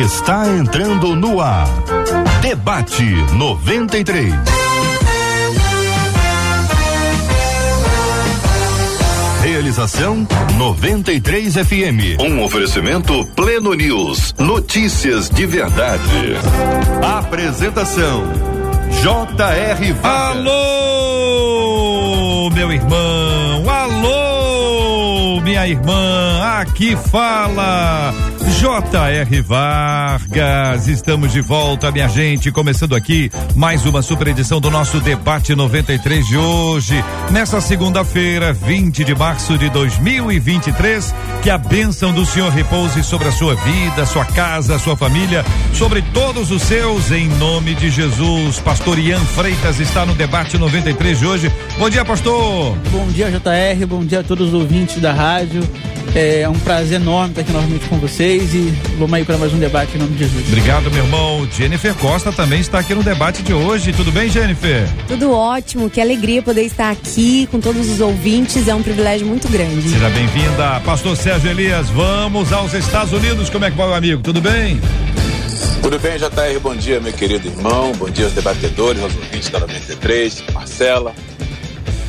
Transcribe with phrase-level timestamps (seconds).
[0.00, 1.66] está entrando no ar.
[2.40, 3.04] Debate
[3.34, 4.32] 93.
[9.42, 10.26] Realização
[10.56, 12.20] 93 FM.
[12.20, 14.34] Um oferecimento Pleno News.
[14.38, 16.36] Notícias de verdade.
[17.02, 18.22] Apresentação
[19.02, 19.92] J.R.
[19.94, 20.36] Vargas.
[21.26, 21.70] Alô,
[22.50, 23.68] meu irmão.
[23.68, 26.60] Alô, minha irmã.
[26.60, 28.14] Aqui fala
[28.48, 29.42] J.R.
[29.42, 35.54] Vargas, estamos de volta, minha gente, começando aqui mais uma super edição do nosso debate
[35.54, 41.14] 93 de hoje, nessa segunda-feira, 20 de março de 2023.
[41.42, 45.44] Que a bênção do Senhor repouse sobre a sua vida, sua casa, sua família,
[45.74, 48.58] sobre todos os seus, em nome de Jesus.
[48.60, 51.52] Pastor Ian Freitas está no debate 93 de hoje.
[51.78, 52.76] Bom dia, pastor.
[52.90, 53.86] Bom dia, JR.
[53.86, 55.62] Bom dia a todos os ouvintes da rádio.
[56.14, 59.58] É um prazer enorme estar aqui novamente com vocês e vamos aí para mais um
[59.58, 60.46] debate em nome de Jesus.
[60.48, 61.48] Obrigado, meu irmão.
[61.50, 63.92] Jennifer Costa também está aqui no debate de hoje.
[63.92, 64.88] Tudo bem, Jennifer?
[65.06, 65.90] Tudo ótimo.
[65.90, 68.68] Que alegria poder estar aqui com todos os ouvintes.
[68.68, 69.88] É um privilégio muito grande.
[69.88, 71.88] Seja bem-vinda, Pastor Sérgio Elias.
[71.90, 73.50] Vamos aos Estados Unidos.
[73.50, 74.22] Como é que vai, meu amigo?
[74.22, 74.80] Tudo bem?
[75.82, 76.60] Tudo bem, JR?
[76.60, 77.92] Bom dia, meu querido irmão.
[77.92, 81.14] Bom dia aos debatedores, aos ouvintes da 93, Marcela,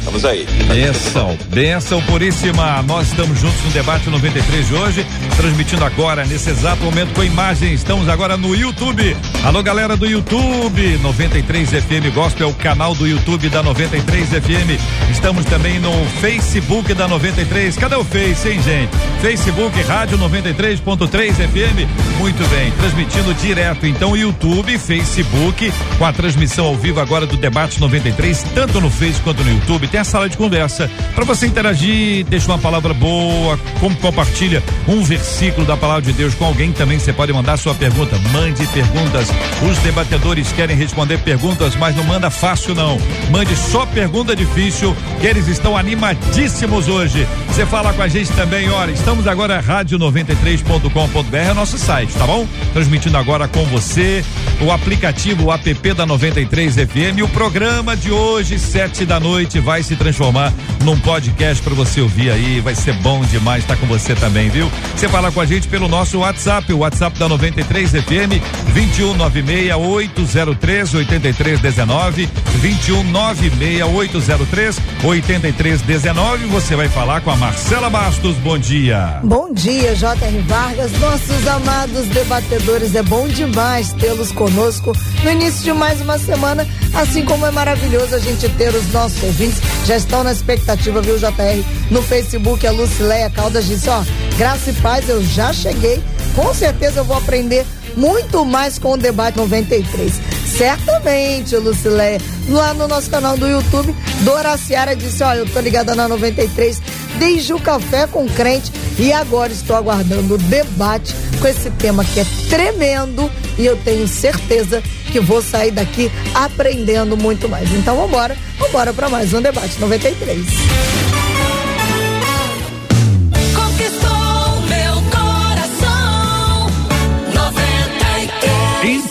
[0.09, 0.43] Vamos aí.
[0.67, 2.81] Benção, benção puríssima.
[2.81, 5.05] Nós estamos juntos no debate 93 de hoje,
[5.38, 7.73] transmitindo agora, nesse exato momento, com imagens.
[7.81, 9.15] Estamos agora no YouTube.
[9.43, 15.11] Alô, galera do YouTube, 93 FM Gospel, é o canal do YouTube da 93 FM.
[15.11, 17.77] Estamos também no Facebook da 93.
[17.77, 18.89] Cadê o Face, hein, gente?
[19.21, 21.87] Facebook, Rádio 93.3 FM.
[22.17, 27.80] Muito bem, transmitindo direto, então, YouTube, Facebook, com a transmissão ao vivo agora do debate
[27.80, 29.87] 93, tanto no Face quanto no YouTube.
[29.87, 30.89] Tem a sala de conversa.
[31.16, 36.33] Para você interagir, deixa uma palavra boa, como compartilha um versículo da palavra de Deus
[36.36, 37.00] com alguém também.
[37.00, 38.17] Você pode mandar sua pergunta.
[38.31, 39.27] Mande perguntas.
[39.70, 42.97] Os debatedores querem responder perguntas, mas não manda fácil, não.
[43.31, 47.27] Mande só pergunta difícil, que eles estão animadíssimos hoje.
[47.48, 52.48] Você fala com a gente também, olha, estamos agora rádio93.com.br, é nosso site, tá bom?
[52.73, 54.23] Transmitindo agora com você
[54.61, 57.23] o aplicativo o app da 93 FM.
[57.23, 62.30] O programa de hoje, sete da noite, vai se transformar num podcast para você ouvir
[62.30, 62.61] aí.
[62.61, 64.72] Vai ser bom demais estar tá com você também, viu?
[64.95, 68.38] Você fala com a gente pelo nosso WhatsApp, o WhatsApp da 93 FM,
[68.76, 72.30] 2196803 8319,
[72.61, 76.45] 2196803 8319.
[76.45, 78.36] Você vai falar com a Marcela Bastos.
[78.38, 79.22] Bom dia.
[79.23, 80.38] Bom dia, J.R.
[80.42, 82.94] Vargas, nossos amados debatedores.
[82.94, 88.14] É bom demais tê-los conosco no início de mais uma semana, assim como é maravilhoso
[88.14, 91.63] a gente ter os nossos ouvintes já estão na expectativa, viu, JR?
[91.89, 94.03] No Facebook, a Lucileia Caldas disse: ó,
[94.37, 96.03] graça e paz, eu já cheguei.
[96.35, 97.65] Com certeza eu vou aprender
[97.95, 100.13] muito mais com o debate 93.
[100.57, 102.19] Certamente, Lucileia.
[102.49, 106.81] Lá no nosso canal do YouTube, Dora Ciara disse: Olha, eu tô ligada na 93
[107.17, 112.19] desde o Café com Crente e agora estou aguardando o debate com esse tema que
[112.19, 117.73] é tremendo e eu tenho certeza que vou sair daqui aprendendo muito mais.
[117.73, 120.45] Então vamos embora, vamos embora para mais um debate 93.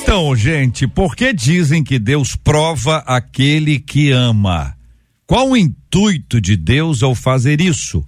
[0.09, 4.75] Então, gente, por que dizem que Deus prova aquele que ama?
[5.27, 8.03] Qual o intuito de Deus ao fazer isso?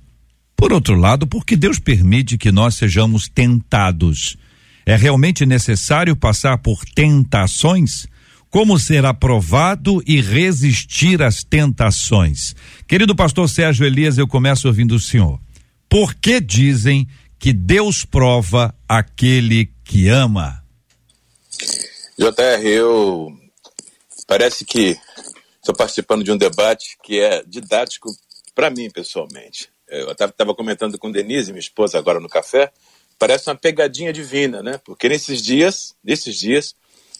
[0.56, 4.38] Por outro lado, porque Deus permite que nós sejamos tentados.
[4.84, 8.06] É realmente necessário passar por tentações?
[8.48, 12.54] Como ser aprovado e resistir às tentações?
[12.88, 15.38] Querido pastor Sérgio Elias, eu começo ouvindo o senhor.
[15.88, 17.06] Por que dizem
[17.38, 20.64] que Deus prova aquele que ama?
[22.18, 23.32] JR, eu
[24.26, 24.98] parece que
[25.56, 28.10] estou participando de um debate que é didático
[28.54, 29.68] para mim pessoalmente.
[29.88, 32.72] Eu estava comentando com Denise, minha esposa, agora no café.
[33.20, 34.80] Parece uma pegadinha divina, né?
[34.82, 36.74] Porque nesses dias, nesses dias,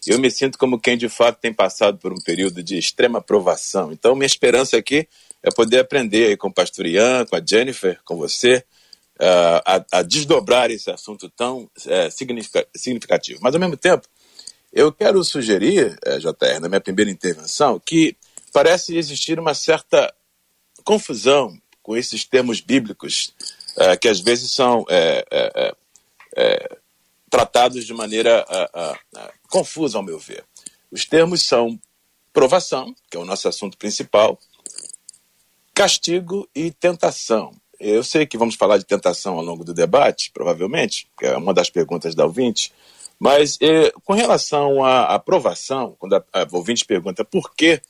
[0.06, 3.92] eu me sinto como quem de fato tem passado por um período de extrema provação.
[3.92, 5.06] Então, minha esperança aqui
[5.42, 8.64] é poder aprender com o pastor Ian, com a Jennifer, com você,
[9.20, 13.40] uh, a, a, desdobrar esse assunto tão uh, significativo.
[13.42, 14.08] Mas, ao mesmo tempo,
[14.72, 18.16] eu quero sugerir, eh, JR, na minha primeira intervenção, que
[18.54, 20.10] parece existir uma certa
[20.82, 23.34] confusão com esses termos bíblicos
[23.76, 25.76] uh, que às vezes são uh,
[26.36, 26.76] uh,
[27.28, 28.44] tratados de maneira
[29.48, 30.44] confusa, ao meu ver.
[30.90, 31.78] Os termos são
[32.32, 34.38] provação, que é o nosso assunto principal,
[35.72, 37.52] castigo e tentação.
[37.78, 41.54] Eu sei que vamos falar de tentação ao longo do debate, provavelmente, que é uma
[41.54, 42.72] das perguntas da ouvinte,
[43.18, 43.58] Mas
[44.04, 47.80] com relação à aprovação, quando a, a ouvinte pergunta por que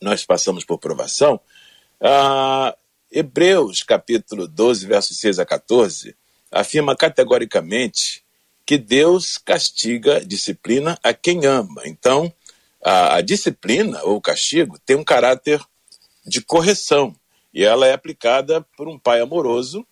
[0.00, 1.40] nós passamos por provação,
[2.00, 2.76] ah,
[3.10, 6.14] Hebreus capítulo 12, versos 6 a 14,
[6.60, 8.24] afirma categoricamente
[8.64, 11.82] que Deus castiga, disciplina a quem ama.
[11.84, 12.32] Então,
[12.84, 15.60] a, a disciplina ou castigo tem um caráter
[16.26, 17.14] de correção
[17.54, 19.86] e ela é aplicada por um pai amoroso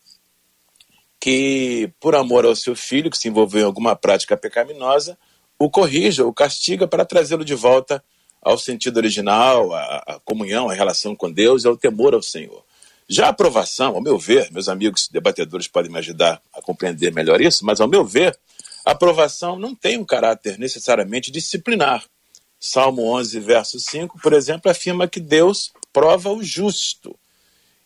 [1.20, 5.17] que, por amor ao seu filho, que se envolveu em alguma prática pecaminosa,
[5.58, 8.05] o corrija, o castiga para trazê-lo de volta
[8.43, 12.62] ao sentido original, à, comunhão, à relação com Deus e ao temor ao Senhor.
[13.09, 17.41] Já a aprovação, ao meu ver, meus amigos debatedores podem me ajudar a compreender melhor
[17.41, 18.39] isso, mas ao meu ver,
[18.85, 22.05] a aprovação não tem um caráter necessariamente disciplinar.
[22.59, 27.15] Salmo 11, verso 5, por exemplo, afirma que Deus prova o justo.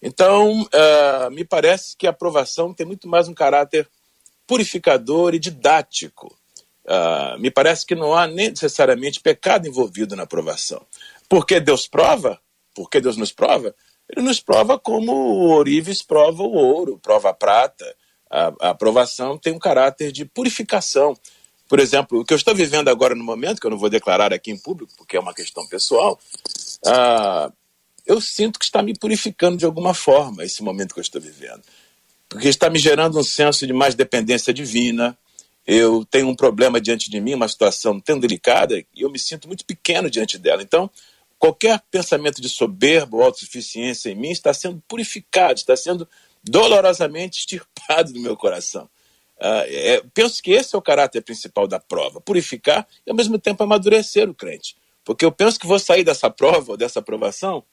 [0.00, 3.88] Então, uh, me parece que a aprovação tem muito mais um caráter
[4.46, 6.34] purificador e didático.
[6.84, 10.80] Uh, me parece que não há necessariamente pecado envolvido na aprovação.
[11.28, 12.40] Por que Deus prova?
[12.74, 13.74] Por que Deus nos prova?
[14.10, 17.84] Ele nos prova como o ourives prova o ouro, prova a prata.
[18.30, 21.16] A, a aprovação tem um caráter de purificação.
[21.68, 24.32] Por exemplo, o que eu estou vivendo agora no momento, que eu não vou declarar
[24.32, 26.18] aqui em público, porque é uma questão pessoal,
[26.86, 27.52] uh,
[28.06, 31.62] eu sinto que está me purificando de alguma forma esse momento que eu estou vivendo.
[32.26, 35.16] Porque está me gerando um senso de mais dependência divina.
[35.66, 39.46] Eu tenho um problema diante de mim, uma situação tão delicada, e eu me sinto
[39.46, 40.62] muito pequeno diante dela.
[40.62, 40.90] Então,
[41.38, 46.08] qualquer pensamento de soberba ou autossuficiência em mim está sendo purificado, está sendo
[46.42, 48.88] dolorosamente extirpado do meu coração.
[49.40, 53.38] Uh, é, penso que esse é o caráter principal da prova: purificar e, ao mesmo
[53.38, 54.76] tempo, amadurecer o crente.
[55.04, 57.64] Porque eu penso que vou sair dessa prova ou dessa aprovação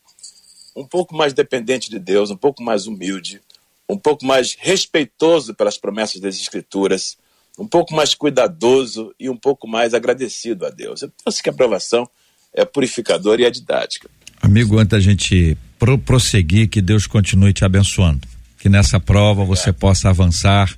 [0.75, 3.41] um pouco mais dependente de Deus, um pouco mais humilde,
[3.89, 7.17] um pouco mais respeitoso pelas promessas das Escrituras,
[7.57, 11.01] um pouco mais cuidadoso e um pouco mais agradecido a Deus.
[11.01, 12.07] Eu penso que a aprovação
[12.55, 14.09] é purificadora e é didática.
[14.41, 18.21] Amigo, antes da gente pro prosseguir, que Deus continue te abençoando.
[18.59, 20.73] Que nessa prova você possa avançar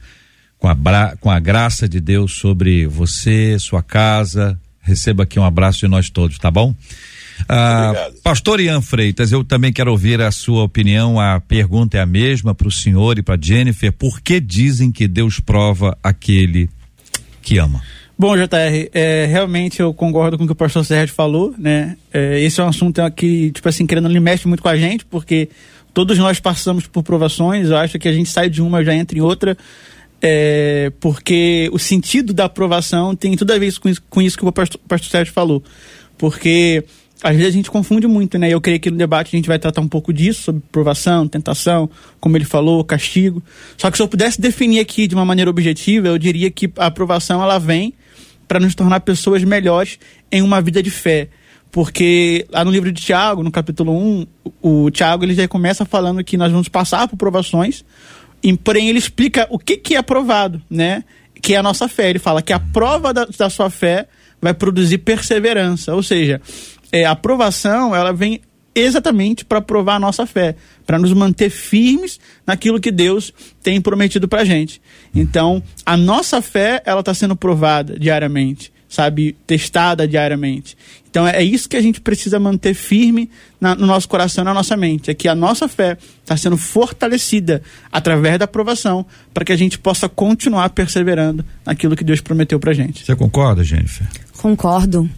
[0.58, 0.76] com a,
[1.20, 4.60] com a graça de Deus sobre você, sua casa.
[4.82, 6.74] Receba aqui um abraço de nós todos, tá bom?
[7.48, 11.20] Ah, Pastor Ian Freitas, eu também quero ouvir a sua opinião.
[11.20, 13.92] A pergunta é a mesma para o senhor e para Jennifer.
[13.92, 16.70] Por que dizem que Deus prova aquele
[17.42, 17.82] que ama?
[18.20, 21.96] Bom, JR, é, realmente eu concordo com o que o pastor Sérgio falou, né?
[22.12, 25.06] É, esse é um assunto que, tipo assim, querendo ele mexe muito com a gente,
[25.06, 25.50] porque
[25.94, 29.16] todos nós passamos por provações, eu acho que a gente sai de uma já entra
[29.16, 29.56] em outra,
[30.20, 34.44] é, porque o sentido da aprovação tem tudo a ver com isso, com isso que
[34.44, 35.64] o pastor, pastor Sérgio falou.
[36.18, 36.84] Porque
[37.22, 38.52] às vezes a gente confunde muito, né?
[38.52, 41.88] Eu creio que no debate a gente vai tratar um pouco disso, sobre provação, tentação,
[42.20, 43.44] como ele falou, castigo.
[43.78, 46.88] Só que se eu pudesse definir aqui de uma maneira objetiva, eu diria que a
[46.88, 47.94] aprovação ela vem
[48.48, 50.00] para nos tornar pessoas melhores
[50.32, 51.30] em uma vida de fé.
[51.72, 54.28] Porque lá no livro de Tiago, no capítulo 1,
[54.62, 57.84] o Tiago ele já começa falando que nós vamos passar por provações,
[58.42, 61.04] e, porém ele explica o que, que é aprovado, né?
[61.42, 62.10] Que é a nossa fé.
[62.10, 64.08] Ele fala que a prova da, da sua fé
[64.42, 65.94] vai produzir perseverança.
[65.94, 66.42] Ou seja,
[66.92, 68.42] é, a aprovação ela vem
[68.82, 74.28] exatamente para provar a nossa fé, para nos manter firmes naquilo que Deus tem prometido
[74.28, 74.82] para gente.
[75.14, 80.78] Então, a nossa fé ela está sendo provada diariamente, sabe, testada diariamente.
[81.10, 84.78] Então, é isso que a gente precisa manter firme na, no nosso coração, na nossa
[84.78, 89.56] mente, é que a nossa fé está sendo fortalecida através da aprovação, para que a
[89.56, 93.04] gente possa continuar perseverando naquilo que Deus prometeu para gente.
[93.04, 94.08] Você concorda, Jennifer?
[94.38, 95.10] Concordo.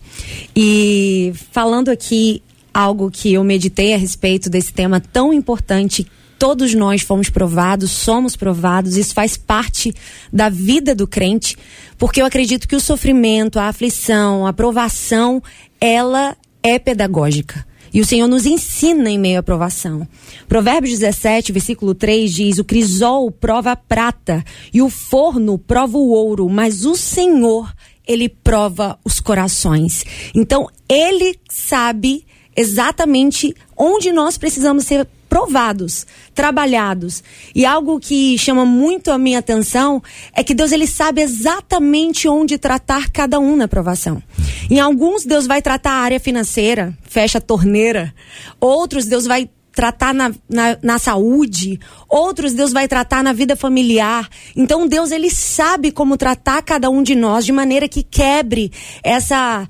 [0.55, 2.41] E falando aqui
[2.79, 6.07] algo que eu meditei a respeito desse tema tão importante
[6.37, 9.93] todos nós fomos provados, somos provados, isso faz parte
[10.31, 11.57] da vida do crente,
[11.97, 15.43] porque eu acredito que o sofrimento, a aflição, a provação,
[15.81, 17.67] ela é pedagógica.
[17.93, 20.07] E o Senhor nos ensina em meio à provação.
[20.47, 24.41] Provérbios 17, versículo 3 diz: O crisol prova a prata
[24.73, 27.73] e o forno prova o ouro, mas o Senhor
[28.07, 30.05] ele prova os corações.
[30.33, 32.25] Então, ele sabe
[32.55, 37.23] exatamente onde nós precisamos ser provados, trabalhados.
[37.53, 40.01] E algo que chama muito a minha atenção
[40.33, 44.21] é que Deus ele sabe exatamente onde tratar cada um na provação.
[44.69, 48.13] Em alguns Deus vai tratar a área financeira, fecha a torneira.
[48.59, 51.79] Outros Deus vai tratar na, na, na, saúde,
[52.09, 54.27] outros Deus vai tratar na vida familiar.
[54.55, 59.65] Então Deus ele sabe como tratar cada um de nós de maneira que quebre essa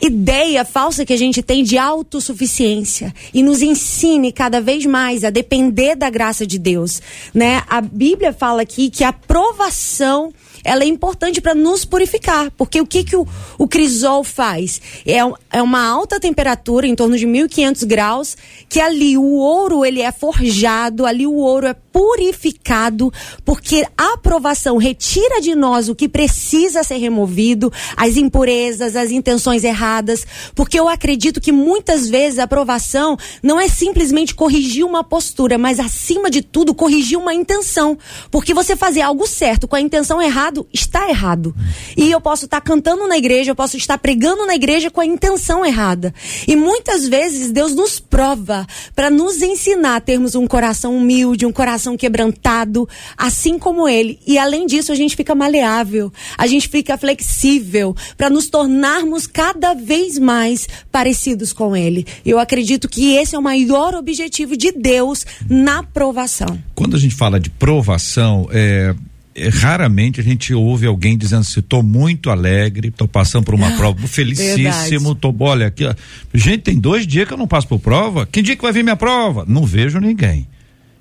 [0.00, 5.30] ideia falsa que a gente tem de autossuficiência e nos ensine cada vez mais a
[5.30, 7.02] depender da graça de Deus,
[7.34, 7.62] né?
[7.68, 10.32] A Bíblia fala aqui que a provação
[10.64, 12.50] ela é importante para nos purificar.
[12.56, 13.26] Porque o que, que o,
[13.56, 14.80] o crisol faz?
[15.06, 15.18] É,
[15.50, 18.36] é uma alta temperatura, em torno de 1500 graus,
[18.68, 23.12] que ali o ouro ele é forjado, ali o ouro é purificado,
[23.44, 29.64] porque a aprovação retira de nós o que precisa ser removido, as impurezas, as intenções
[29.64, 30.24] erradas,
[30.54, 35.80] porque eu acredito que muitas vezes a aprovação não é simplesmente corrigir uma postura, mas
[35.80, 37.98] acima de tudo corrigir uma intenção,
[38.30, 41.52] porque você fazer algo certo com a intenção errado está errado.
[41.96, 45.06] E eu posso estar cantando na igreja, eu posso estar pregando na igreja com a
[45.06, 46.14] intenção errada.
[46.46, 48.64] E muitas vezes Deus nos prova
[48.94, 54.18] para nos ensinar a termos um coração humilde, um coração coração quebrantado, assim como ele.
[54.26, 59.74] E além disso, a gente fica maleável, a gente fica flexível para nos tornarmos cada
[59.74, 62.06] vez mais parecidos com ele.
[62.24, 66.58] Eu acredito que esse é o maior objetivo de Deus na provação.
[66.74, 68.94] Quando a gente fala de provação, é,
[69.34, 73.70] é, raramente a gente ouve alguém dizendo assim, estou muito alegre, estou passando por uma
[73.76, 75.94] prova, felicíssimo, tô, olha aqui, ó.
[76.34, 78.82] gente, tem dois dias que eu não passo por prova, que dia que vai vir
[78.82, 79.44] minha prova?
[79.46, 80.46] Não vejo ninguém.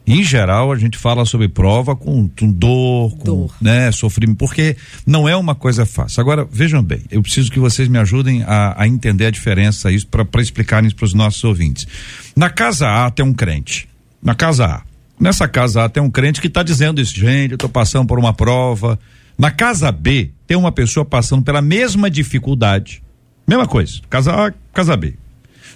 [0.08, 3.56] Em geral, a gente fala sobre prova com, com dor, com dor.
[3.60, 6.22] Né, sofrimento, porque não é uma coisa fácil.
[6.22, 10.08] Agora, vejam bem, eu preciso que vocês me ajudem a, a entender a diferença isso
[10.08, 11.86] para explicarem para os nossos ouvintes.
[12.34, 13.90] Na casa A tem um crente.
[14.24, 14.82] Na casa A.
[15.20, 18.18] Nessa casa A tem um crente que está dizendo isso, gente, eu estou passando por
[18.18, 18.98] uma prova.
[19.38, 23.04] Na casa B tem uma pessoa passando pela mesma dificuldade.
[23.46, 25.16] Mesma coisa, casa A, casa B.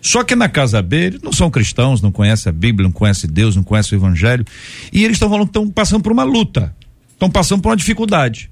[0.02, 3.30] Só que na casa B, eles não são cristãos, não conhecem a Bíblia, não conhecem
[3.30, 4.44] Deus, não conhecem o Evangelho.
[4.92, 6.76] E eles estão falando que estão passando por uma luta,
[7.14, 8.50] estão passando por uma dificuldade.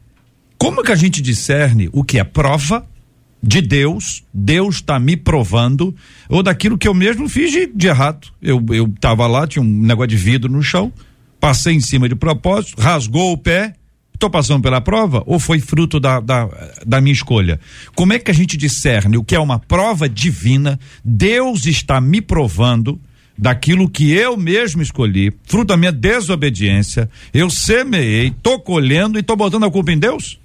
[0.57, 2.85] Como que a gente discerne o que é prova
[3.41, 5.95] de Deus, Deus está me provando,
[6.27, 8.27] ou daquilo que eu mesmo fiz de, de errado?
[8.41, 10.93] Eu, eu tava lá, tinha um negócio de vidro no chão,
[11.39, 13.73] passei em cima de propósito, rasgou o pé,
[14.19, 16.49] Estou passando pela prova ou foi fruto da, da,
[16.85, 17.57] da, minha escolha?
[17.95, 20.77] Como é que a gente discerne o que é uma prova divina?
[21.01, 22.99] Deus está me provando
[23.37, 27.09] daquilo que eu mesmo escolhi, fruto da minha desobediência.
[27.33, 30.37] Eu semeei, estou colhendo e estou botando a culpa em Deus?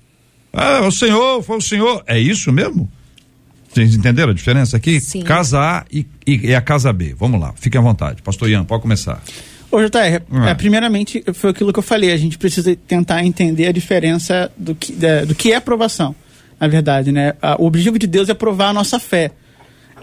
[0.53, 2.05] Ah, o Senhor, foi o Senhor.
[2.07, 2.89] É isso mesmo?
[3.69, 5.01] Vocês entenderam a diferença aqui?
[5.01, 5.23] Sim.
[5.23, 7.13] Casa A e, e, e a casa B.
[7.19, 8.23] Vamos lá, fique à vontade.
[8.23, 9.21] Pastor Ian, pode começar.
[9.75, 10.51] Ô, JR, ah.
[10.51, 14.73] é, primeiramente, foi aquilo que eu falei, a gente precisa tentar entender a diferença do
[14.73, 16.15] que, da, do que é aprovação,
[16.61, 17.35] na verdade, né?
[17.59, 19.33] o objetivo de Deus é provar a nossa fé.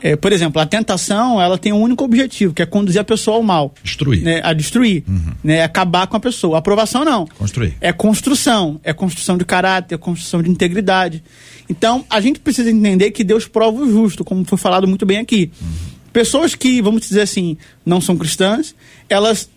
[0.02, 3.38] É, por exemplo, a tentação, ela tem um único objetivo, que é conduzir a pessoa
[3.38, 3.74] ao mal.
[3.82, 4.22] Destruir.
[4.24, 4.42] Né?
[4.44, 5.04] A destruir.
[5.08, 5.34] Uhum.
[5.44, 5.64] Né?
[5.64, 6.58] Acabar com a pessoa.
[6.58, 7.28] A aprovação, não.
[7.28, 7.78] Construir.
[7.80, 8.80] É construção.
[8.84, 11.24] É construção de caráter, é construção de integridade.
[11.70, 15.20] Então, a gente precisa entender que Deus prova o justo, como foi falado muito bem
[15.20, 15.52] aqui.
[15.62, 15.68] Uhum.
[16.12, 18.76] Pessoas que, vamos dizer assim, não são cristãs,
[19.08, 19.50] elas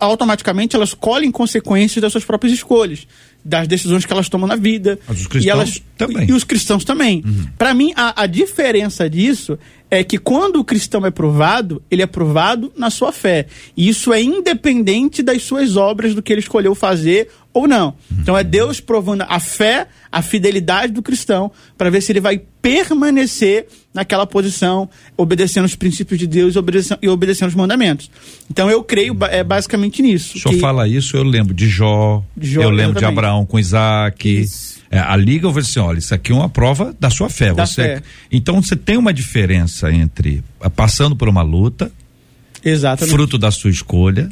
[0.00, 3.06] automaticamente elas colhem consequências das suas próprias escolhas,
[3.44, 4.98] das decisões que elas tomam na vida.
[5.08, 6.28] Mas os cristãos e elas, também.
[6.28, 7.22] E os cristãos também.
[7.24, 7.46] Uhum.
[7.56, 9.58] Para mim, a, a diferença disso
[9.90, 13.46] é que quando o cristão é provado, ele é provado na sua fé.
[13.76, 17.94] E isso é independente das suas obras, do que ele escolheu fazer ou não.
[18.20, 22.40] Então é Deus provando a fé, a fidelidade do cristão, para ver se ele vai
[22.60, 28.10] permanecer naquela posição, obedecendo os princípios de Deus obedecendo, e obedecendo os mandamentos.
[28.50, 30.36] Então eu creio é basicamente nisso.
[30.36, 30.60] O senhor que...
[30.60, 32.98] fala isso, eu lembro de Jó, Jó eu lembro exatamente.
[32.98, 34.44] de Abraão com Isaac.
[34.90, 37.28] É, a liga eu vou dizer assim, olha, isso aqui é uma prova da sua
[37.28, 37.52] fé.
[37.52, 38.02] Da você, fé.
[38.30, 40.42] Então você tem uma diferença entre
[40.74, 41.92] passando por uma luta,
[42.64, 43.12] Exatamente.
[43.12, 44.28] fruto da sua escolha,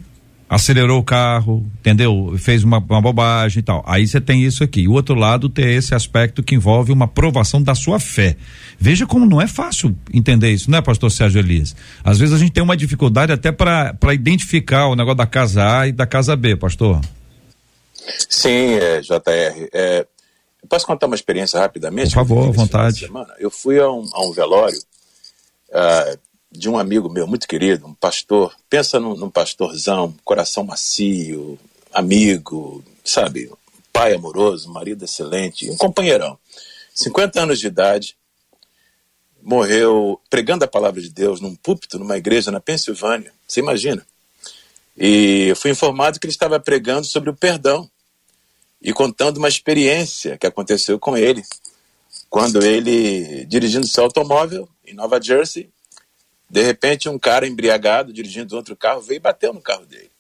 [0.49, 2.35] acelerou o carro, entendeu?
[2.39, 3.85] Fez uma, uma bobagem e tal.
[3.87, 4.87] Aí você tem isso aqui.
[4.87, 8.37] O outro lado tem esse aspecto que envolve uma provação da sua fé.
[8.79, 11.75] Veja como não é fácil entender isso, não é, pastor Sérgio Elias?
[12.05, 15.89] Às vezes a gente tem uma dificuldade até para identificar o negócio da casa A
[15.89, 17.01] e da casa B, pastor.
[18.29, 19.69] Sim, é, JR.
[19.73, 20.07] É,
[20.69, 22.11] posso contar uma experiência rapidamente?
[22.11, 23.09] Por favor, à vontade.
[23.39, 24.79] Eu fui a um, a um velório.
[25.69, 28.55] Uh, de um amigo meu muito querido, um pastor.
[28.69, 31.59] Pensa num, num pastorzão, coração macio,
[31.93, 33.51] amigo, sabe?
[33.93, 36.39] Pai amoroso, marido excelente, um companheirão.
[36.95, 38.17] 50 anos de idade,
[39.43, 43.33] morreu pregando a palavra de Deus num púlpito, numa igreja na Pensilvânia.
[43.47, 44.07] Você imagina?
[44.97, 47.89] E eu fui informado que ele estava pregando sobre o perdão
[48.87, 51.43] e contando uma experiência que aconteceu com ele
[52.31, 55.69] quando ele, dirigindo seu automóvel em Nova Jersey,
[56.49, 60.13] de repente, um cara embriagado, dirigindo outro carro, veio e bateu no carro dele.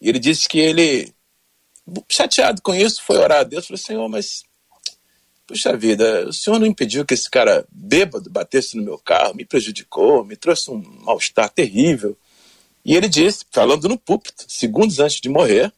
[0.00, 1.14] E ele disse que ele,
[2.08, 3.68] chateado com isso, foi orar a Deus.
[3.68, 4.42] Falou: Senhor, mas,
[5.46, 9.44] puxa vida, o senhor não impediu que esse cara bêbado batesse no meu carro, me
[9.44, 12.18] prejudicou, me trouxe um mal-estar terrível.
[12.84, 15.72] E ele disse, falando no púlpito, segundos antes de morrer,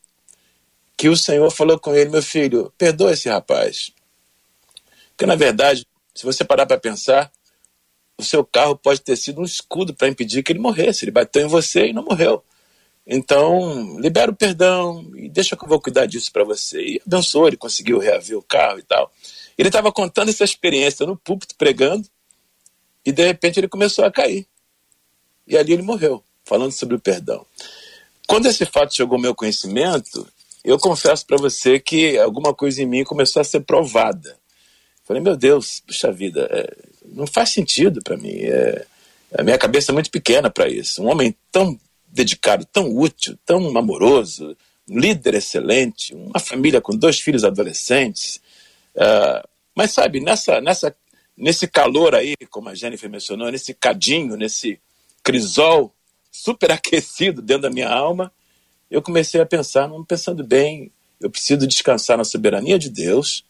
[0.96, 3.92] que o Senhor falou com ele: Meu filho, perdoa esse rapaz.
[5.10, 7.30] Porque, na verdade, se você parar para pensar,
[8.18, 11.04] o seu carro pode ter sido um escudo para impedir que ele morresse.
[11.04, 12.42] Ele bateu em você e não morreu.
[13.06, 16.80] Então, libera o perdão e deixa que eu vou cuidar disso para você.
[16.82, 19.12] E abençoou, ele conseguiu reaver o carro e tal.
[19.56, 22.06] Ele estava contando essa experiência no púlpito, pregando,
[23.04, 24.46] e de repente ele começou a cair.
[25.46, 27.46] E ali ele morreu, falando sobre o perdão.
[28.26, 30.26] Quando esse fato chegou ao meu conhecimento,
[30.66, 34.36] eu confesso para você que alguma coisa em mim começou a ser provada.
[35.04, 38.34] Falei, meu Deus, puxa vida, é, não faz sentido para mim.
[38.40, 38.84] É,
[39.38, 41.02] a minha cabeça é muito pequena para isso.
[41.02, 44.56] Um homem tão dedicado, tão útil, tão amoroso,
[44.88, 48.40] um líder excelente, uma família com dois filhos adolescentes.
[48.94, 50.96] Uh, mas sabe, nessa, nessa,
[51.36, 54.80] nesse calor aí, como a Jennifer mencionou, nesse cadinho, nesse
[55.22, 55.94] crisol
[56.32, 58.32] superaquecido dentro da minha alma,
[58.90, 63.44] eu comecei a pensar, não pensando bem, eu preciso descansar na soberania de Deus.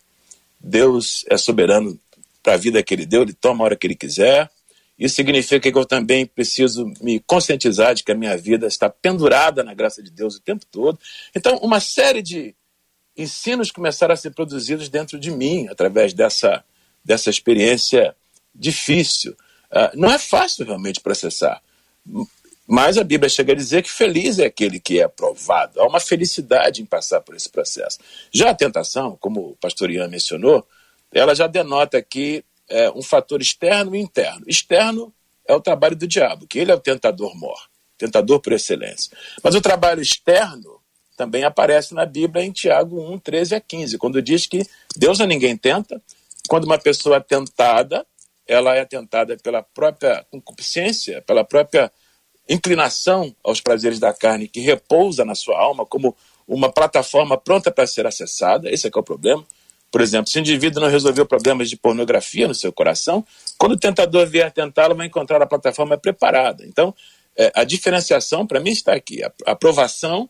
[0.59, 1.99] Deus é soberano
[2.43, 4.51] para a vida que ele deu, ele toma a hora que ele quiser.
[4.99, 9.63] Isso significa que eu também preciso me conscientizar de que a minha vida está pendurada
[9.63, 10.99] na graça de Deus o tempo todo.
[11.35, 12.55] Então, uma série de
[13.17, 16.65] ensinos começaram a ser produzidos dentro de mim através dessa,
[17.05, 18.17] dessa experiência
[18.55, 19.33] difícil.
[19.71, 21.61] Uh, não é fácil realmente processar,
[22.67, 25.81] mas a Bíblia chega a dizer que feliz é aquele que é aprovado.
[25.81, 27.99] Há uma felicidade em passar por esse processo.
[28.33, 30.67] Já a tentação, como o pastor Ian mencionou,
[31.13, 34.45] ela já denota aqui é, um fator externo e interno.
[34.49, 35.15] Externo
[35.47, 37.59] é o trabalho do diabo, que ele é o tentador mor,
[37.97, 39.17] tentador por excelência.
[39.43, 40.81] Mas o trabalho externo
[41.17, 45.27] também aparece na Bíblia em Tiago 1, 13 a 15, quando diz que Deus a
[45.27, 46.03] ninguém tenta,
[46.49, 48.05] quando uma pessoa é tentada,
[48.47, 51.91] ela é tentada pela própria concupiscência, pela própria
[52.49, 57.87] inclinação aos prazeres da carne que repousa na sua alma como uma plataforma pronta para
[57.87, 59.45] ser acessada, esse é que é o problema.
[59.91, 63.25] Por exemplo, se o indivíduo não resolveu problemas de pornografia no seu coração,
[63.57, 66.65] quando o tentador vier tentá-lo, vai encontrar a plataforma preparada.
[66.67, 66.95] Então,
[67.37, 69.23] é, a diferenciação, para mim, está aqui.
[69.23, 70.29] A aprovação,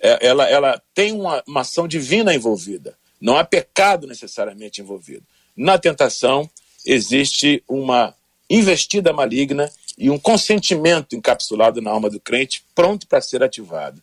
[0.00, 2.96] é, ela, ela tem uma, uma ação divina envolvida.
[3.20, 5.24] Não há pecado necessariamente envolvido.
[5.56, 6.48] Na tentação,
[6.86, 8.14] existe uma
[8.48, 14.02] investida maligna e um consentimento encapsulado na alma do crente, pronto para ser ativado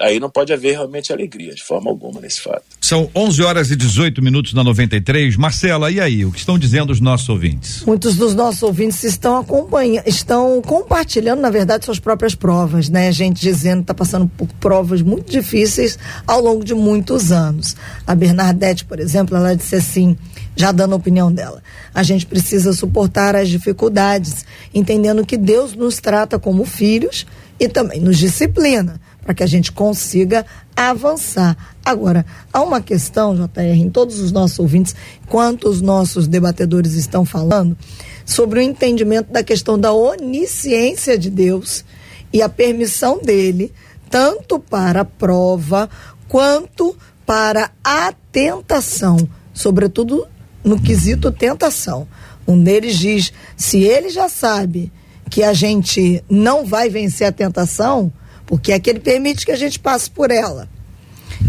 [0.00, 2.62] aí não pode haver realmente alegria, de forma alguma, nesse fato.
[2.80, 5.36] São 11 horas e 18 minutos na 93.
[5.36, 6.24] Marcela, e aí?
[6.24, 7.84] O que estão dizendo os nossos ouvintes?
[7.84, 13.12] Muitos dos nossos ouvintes estão acompanhando, estão compartilhando, na verdade, suas próprias provas, né?
[13.12, 17.76] Gente dizendo que está passando por provas muito difíceis ao longo de muitos anos.
[18.06, 20.16] A Bernadette, por exemplo, ela disse assim
[20.56, 21.62] já dando a opinião dela.
[21.94, 27.26] A gente precisa suportar as dificuldades, entendendo que Deus nos trata como filhos
[27.58, 31.56] e também nos disciplina para que a gente consiga avançar.
[31.84, 34.94] Agora, há uma questão, JR, em todos os nossos ouvintes,
[35.26, 37.76] quanto os nossos debatedores estão falando,
[38.24, 41.84] sobre o entendimento da questão da onisciência de Deus
[42.32, 43.72] e a permissão dele,
[44.08, 45.88] tanto para a prova
[46.28, 49.16] quanto para a tentação,
[49.52, 50.26] sobretudo
[50.64, 52.06] no quesito tentação.
[52.46, 54.92] Um deles diz: se ele já sabe
[55.28, 58.12] que a gente não vai vencer a tentação,
[58.50, 60.68] porque é que ele permite que a gente passe por ela.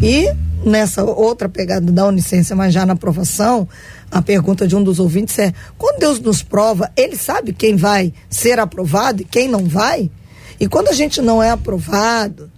[0.03, 0.31] E
[0.63, 3.67] nessa outra pegada da onisciência, mas já na aprovação,
[4.11, 8.13] a pergunta de um dos ouvintes é: quando Deus nos prova, ele sabe quem vai
[8.29, 10.11] ser aprovado e quem não vai?
[10.59, 12.51] E quando a gente não é aprovado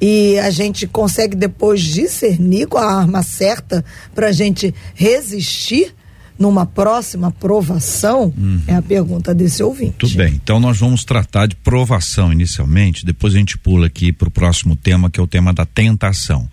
[0.00, 5.92] e a gente consegue depois discernir com a arma certa para a gente resistir,
[6.40, 8.32] numa próxima provação?
[8.36, 8.62] Uhum.
[8.66, 9.96] É a pergunta desse ouvinte.
[9.98, 10.40] Tudo bem.
[10.42, 14.74] Então nós vamos tratar de provação inicialmente, depois a gente pula aqui para o próximo
[14.74, 16.48] tema, que é o tema da tentação.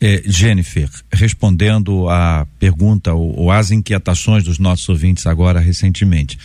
[0.00, 6.38] É, Jennifer, respondendo à pergunta ou, ou às inquietações dos nossos ouvintes agora recentemente,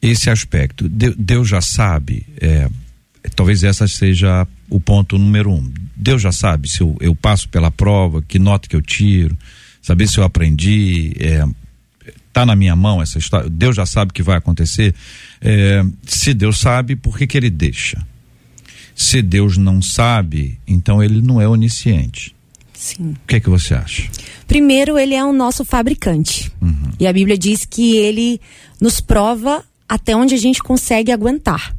[0.00, 2.68] esse aspecto, Deus já sabe, é,
[3.34, 5.72] talvez essa seja o ponto número um.
[5.96, 9.36] Deus já sabe se eu, eu passo pela prova, que nota que eu tiro,
[9.80, 11.46] saber se eu aprendi, é,
[12.26, 14.94] está na minha mão essa história, Deus já sabe o que vai acontecer.
[15.40, 18.04] É, se Deus sabe, por que, que ele deixa?
[18.94, 22.34] Se Deus não sabe, então ele não é onisciente.
[22.72, 23.12] Sim.
[23.12, 24.10] O que é que você acha?
[24.46, 26.52] Primeiro, ele é o nosso fabricante.
[26.60, 26.90] Uhum.
[27.00, 28.40] E a Bíblia diz que ele
[28.80, 31.74] nos prova até onde a gente consegue aguentar.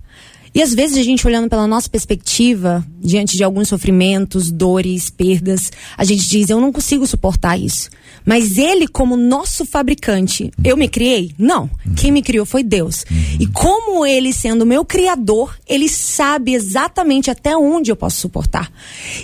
[0.55, 5.69] E às vezes a gente olhando pela nossa perspectiva, diante de alguns sofrimentos, dores, perdas,
[5.97, 7.89] a gente diz: eu não consigo suportar isso.
[8.25, 11.31] Mas ele, como nosso fabricante, eu me criei?
[11.37, 11.69] Não.
[11.95, 13.05] Quem me criou foi Deus.
[13.39, 18.71] E como ele, sendo meu criador, ele sabe exatamente até onde eu posso suportar.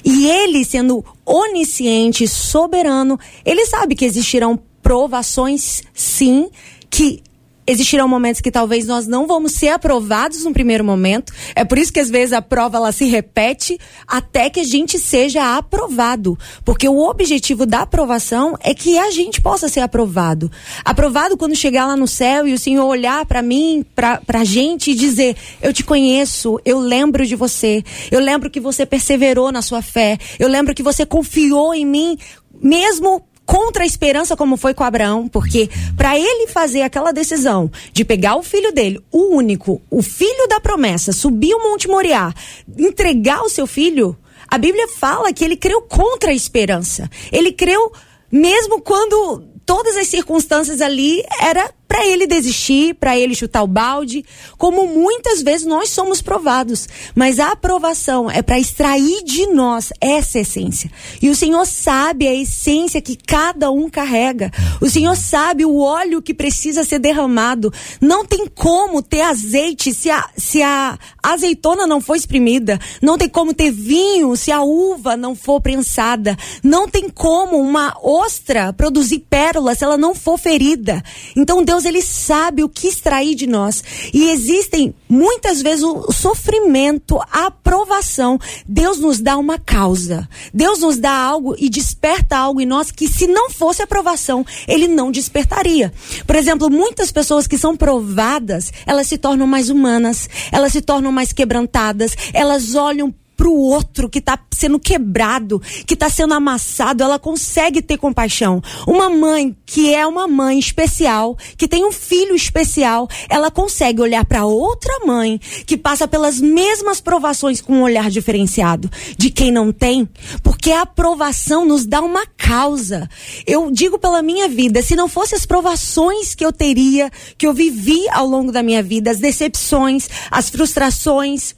[0.04, 6.50] E ele, sendo onisciente, soberano, ele sabe que existirão provações, sim,
[6.90, 7.24] que
[7.66, 11.34] existirão momentos que talvez nós não vamos ser aprovados no primeiro momento.
[11.56, 14.98] É por isso que às vezes a prova ela se repete até que a gente
[15.00, 20.52] seja aprovado, porque o objetivo da aprovação é que a gente possa ser aprovado.
[20.84, 24.92] Aprovado quando chegar lá no céu e o Senhor olhar para mim, para a gente
[24.92, 27.84] e dizer: "Eu te conheço, eu lembro de você.
[28.10, 30.18] Eu lembro que você perseverou na sua fé.
[30.40, 32.18] Eu lembro que você confiou em mim
[32.62, 38.06] mesmo contra a esperança como foi com Abraão, porque para ele fazer aquela decisão de
[38.06, 42.34] pegar o filho dele, o único, o filho da promessa, subir o Monte Moriá,
[42.78, 47.10] entregar o seu filho, a Bíblia fala que ele creu contra a esperança.
[47.30, 47.92] Ele creu
[48.32, 54.24] mesmo quando todas as circunstâncias ali era para ele desistir, para ele chutar o balde,
[54.58, 56.88] como muitas vezes nós somos provados.
[57.14, 60.90] Mas a aprovação é para extrair de nós essa essência.
[61.22, 64.50] E o Senhor sabe a essência que cada um carrega.
[64.80, 67.74] O Senhor sabe o óleo que precisa ser derramado.
[68.00, 72.80] Não tem como ter azeite se a, se a azeitona não for espremida.
[73.02, 76.38] Não tem como ter vinho se a uva não for prensada.
[76.64, 81.04] Não tem como uma ostra produzir pérola se ela não for ferida.
[81.36, 83.84] Então Deus Deus ele sabe o que extrair de nós.
[84.14, 88.40] E existem muitas vezes o sofrimento, a aprovação.
[88.68, 90.28] Deus nos dá uma causa.
[90.54, 94.88] Deus nos dá algo e desperta algo em nós que se não fosse aprovação, ele
[94.88, 95.92] não despertaria.
[96.26, 101.12] Por exemplo, muitas pessoas que são provadas, elas se tornam mais humanas, elas se tornam
[101.12, 107.02] mais quebrantadas, elas olham para o outro que está sendo quebrado, que está sendo amassado,
[107.02, 108.62] ela consegue ter compaixão.
[108.86, 114.24] Uma mãe que é uma mãe especial, que tem um filho especial, ela consegue olhar
[114.26, 119.72] para outra mãe que passa pelas mesmas provações com um olhar diferenciado de quem não
[119.72, 120.08] tem,
[120.44, 123.10] porque a aprovação nos dá uma causa.
[123.48, 127.56] Eu digo pela minha vida, se não fosse as provações que eu teria, que eu
[127.56, 131.56] vivi ao longo da minha vida, as decepções, as frustrações,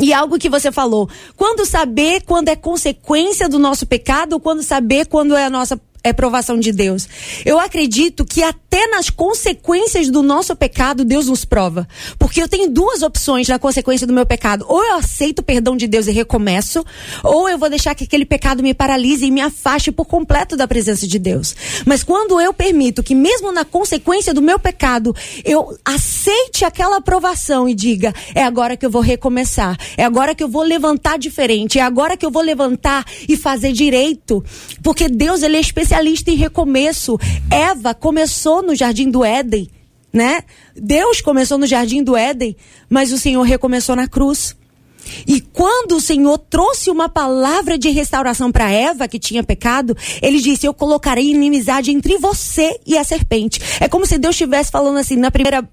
[0.00, 5.06] e algo que você falou, quando saber quando é consequência do nosso pecado, quando saber
[5.06, 7.08] quando é a nossa é provação de Deus.
[7.44, 11.86] Eu acredito que até nas consequências do nosso pecado, Deus nos prova.
[12.18, 14.64] Porque eu tenho duas opções na consequência do meu pecado.
[14.68, 16.84] Ou eu aceito o perdão de Deus e recomeço,
[17.22, 20.66] ou eu vou deixar que aquele pecado me paralise e me afaste por completo da
[20.66, 21.54] presença de Deus.
[21.86, 27.68] Mas quando eu permito que, mesmo na consequência do meu pecado, eu aceite aquela aprovação
[27.68, 31.78] e diga: é agora que eu vou recomeçar, é agora que eu vou levantar diferente,
[31.78, 34.42] é agora que eu vou levantar e fazer direito.
[34.82, 37.18] Porque Deus, ele é especial especialista em recomeço.
[37.50, 39.68] Eva começou no jardim do Éden,
[40.10, 40.42] né?
[40.74, 42.56] Deus começou no jardim do Éden,
[42.88, 44.56] mas o Senhor recomeçou na cruz.
[45.26, 50.40] E quando o Senhor trouxe uma palavra de restauração para Eva, que tinha pecado, ele
[50.40, 53.60] disse: Eu colocarei inimizade entre você e a serpente.
[53.80, 55.68] É como se Deus estivesse falando assim: na primeira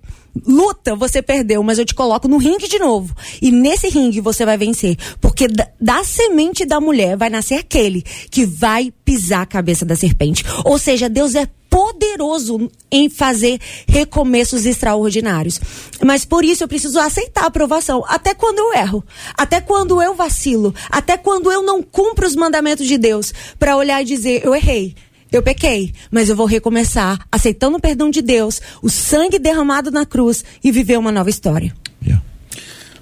[0.45, 3.15] luta você perdeu, mas eu te coloco no ringue de novo.
[3.41, 4.97] E nesse ringue você vai vencer.
[5.19, 9.95] Porque da, da, semente da mulher vai nascer aquele que vai pisar a cabeça da
[9.95, 10.43] serpente.
[10.63, 15.61] Ou seja, Deus é poderoso em fazer recomeços extraordinários.
[16.03, 18.03] Mas por isso eu preciso aceitar a aprovação.
[18.07, 19.03] Até quando eu erro.
[19.37, 20.73] Até quando eu vacilo.
[20.89, 23.33] Até quando eu não cumpro os mandamentos de Deus.
[23.57, 24.95] Para olhar e dizer, eu errei
[25.31, 30.05] eu pequei, mas eu vou recomeçar, aceitando o perdão de Deus, o sangue derramado na
[30.05, 31.73] cruz e viver uma nova história.
[32.01, 32.23] Yeah.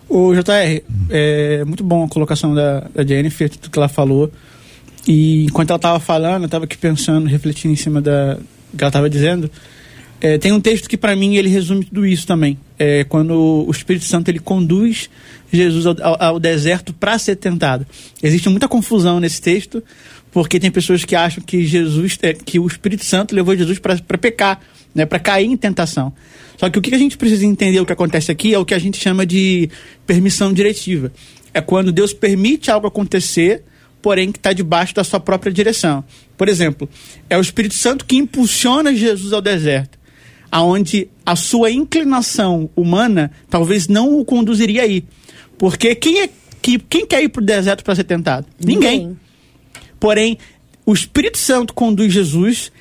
[0.09, 4.31] O JR, é muito bom a colocação da, da Jennifer, tudo que ela falou.
[5.07, 8.37] E enquanto ela estava falando, eu estava aqui pensando, refletindo em cima da
[8.75, 9.49] que ela estava dizendo.
[10.19, 12.57] É, tem um texto que para mim ele resume tudo isso também.
[12.77, 15.09] É quando o Espírito Santo ele conduz
[15.51, 17.85] Jesus ao, ao, ao deserto para ser tentado.
[18.21, 19.83] Existe muita confusão nesse texto,
[20.31, 24.17] porque tem pessoas que acham que Jesus, é, que o Espírito Santo levou Jesus para
[24.17, 24.61] pecar,
[24.93, 26.13] né, para cair em tentação.
[26.57, 28.73] Só que o que a gente precisa entender o que acontece aqui é o que
[28.73, 29.69] a gente chama de
[30.05, 31.11] permissão diretiva.
[31.53, 33.63] É quando Deus permite algo acontecer,
[34.01, 36.03] porém que está debaixo da sua própria direção.
[36.35, 36.89] Por exemplo,
[37.29, 39.97] é o Espírito Santo que impulsiona Jesus ao deserto,
[40.51, 45.03] aonde a sua inclinação humana talvez não o conduziria aí.
[45.57, 46.29] Porque quem é
[46.61, 48.45] que quem quer ir para o deserto para ser tentado?
[48.59, 48.99] Ninguém.
[48.99, 49.26] Ninguém.
[49.99, 50.37] Porém,
[50.85, 52.71] o Espírito Santo conduz Jesus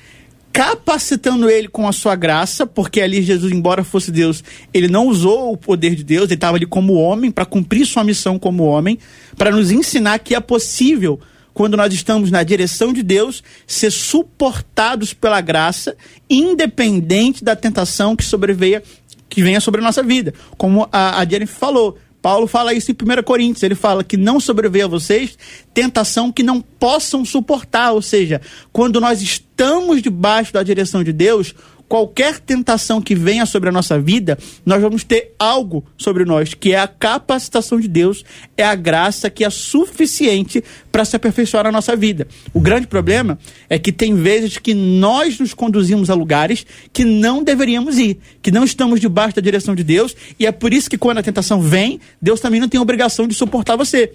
[0.57, 5.53] capacitando ele com a sua graça, porque ali Jesus, embora fosse Deus, ele não usou
[5.53, 8.97] o poder de Deus, ele estava ali como homem para cumprir sua missão como homem,
[9.37, 11.19] para nos ensinar que é possível
[11.53, 15.95] quando nós estamos na direção de Deus, ser suportados pela graça,
[16.29, 18.81] independente da tentação que sobreveia,
[19.27, 20.33] que venha sobre a nossa vida.
[20.55, 21.97] Como a, a Jennifer falou,
[22.27, 23.63] Paulo fala isso em 1 Coríntios.
[23.63, 25.37] Ele fala que não sobreveia a vocês
[25.73, 27.93] tentação que não possam suportar.
[27.93, 28.41] Ou seja,
[28.73, 31.55] quando nós estamos debaixo da direção de Deus,
[31.87, 36.73] qualquer tentação que venha sobre a nossa vida, nós vamos ter algo sobre nós, que
[36.73, 38.23] é a capacitação de Deus,
[38.55, 42.27] é a graça que é suficiente para se aperfeiçoar na nossa vida.
[42.53, 47.43] O grande problema é que tem vezes que nós nos conduzimos a lugares que não
[47.43, 50.97] deveríamos ir, que não estamos debaixo da direção de Deus, e é por isso que
[50.97, 54.11] quando a tentação vem, Deus também não tem obrigação de suportar você.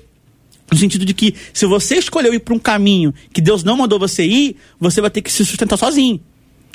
[0.71, 3.99] No sentido de que, se você escolheu ir para um caminho que Deus não mandou
[3.99, 6.19] você ir, você vai ter que se sustentar sozinho.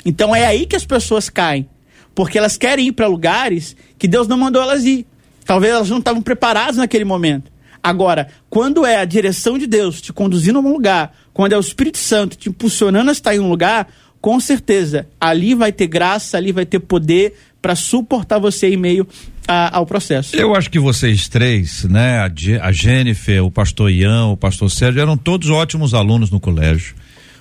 [0.04, 1.68] Então é aí que as pessoas caem.
[2.14, 5.06] Porque elas querem ir para lugares que Deus não mandou elas ir.
[5.44, 7.50] Talvez elas não estavam preparadas naquele momento.
[7.82, 11.60] Agora, quando é a direção de Deus te conduzindo a um lugar, quando é o
[11.60, 13.88] Espírito Santo te impulsionando a estar em um lugar,
[14.20, 19.06] com certeza ali vai ter graça, ali vai ter poder para suportar você em meio
[19.46, 20.36] a, ao processo.
[20.36, 25.00] Eu acho que vocês três, né, a, a Jennifer, o pastor Ian, o pastor Sérgio,
[25.00, 26.94] eram todos ótimos alunos no colégio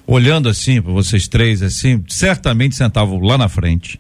[0.08, 4.00] olhando assim para vocês três, assim, certamente sentavam lá na frente.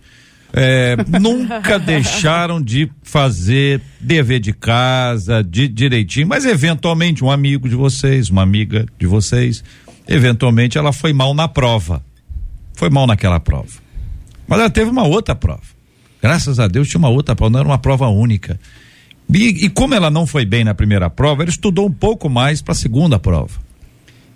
[0.53, 7.75] É, nunca deixaram de fazer dever de casa, de direitinho, mas eventualmente um amigo de
[7.75, 9.63] vocês, uma amiga de vocês,
[10.07, 12.01] eventualmente ela foi mal na prova.
[12.73, 13.67] Foi mal naquela prova.
[14.47, 15.61] Mas ela teve uma outra prova.
[16.21, 18.57] Graças a Deus tinha uma outra prova, não era uma prova única.
[19.33, 22.61] E, e como ela não foi bem na primeira prova, ela estudou um pouco mais
[22.61, 23.59] para a segunda prova.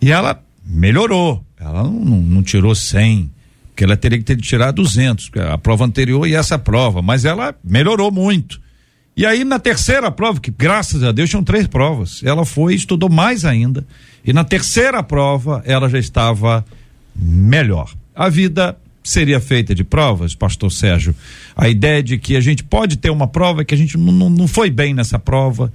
[0.01, 1.43] E ela melhorou.
[1.61, 3.29] Ela não, não, não, tirou 100,
[3.67, 7.53] porque ela teria que ter tirado 200, a prova anterior e essa prova, mas ela
[7.63, 8.59] melhorou muito.
[9.15, 13.09] E aí na terceira prova, que graças a Deus tinham três provas, ela foi estudou
[13.09, 13.85] mais ainda.
[14.25, 16.65] E na terceira prova ela já estava
[17.15, 17.93] melhor.
[18.15, 21.15] A vida seria feita de provas, pastor Sérgio.
[21.55, 24.47] A ideia de que a gente pode ter uma prova que a gente não, não
[24.47, 25.71] foi bem nessa prova,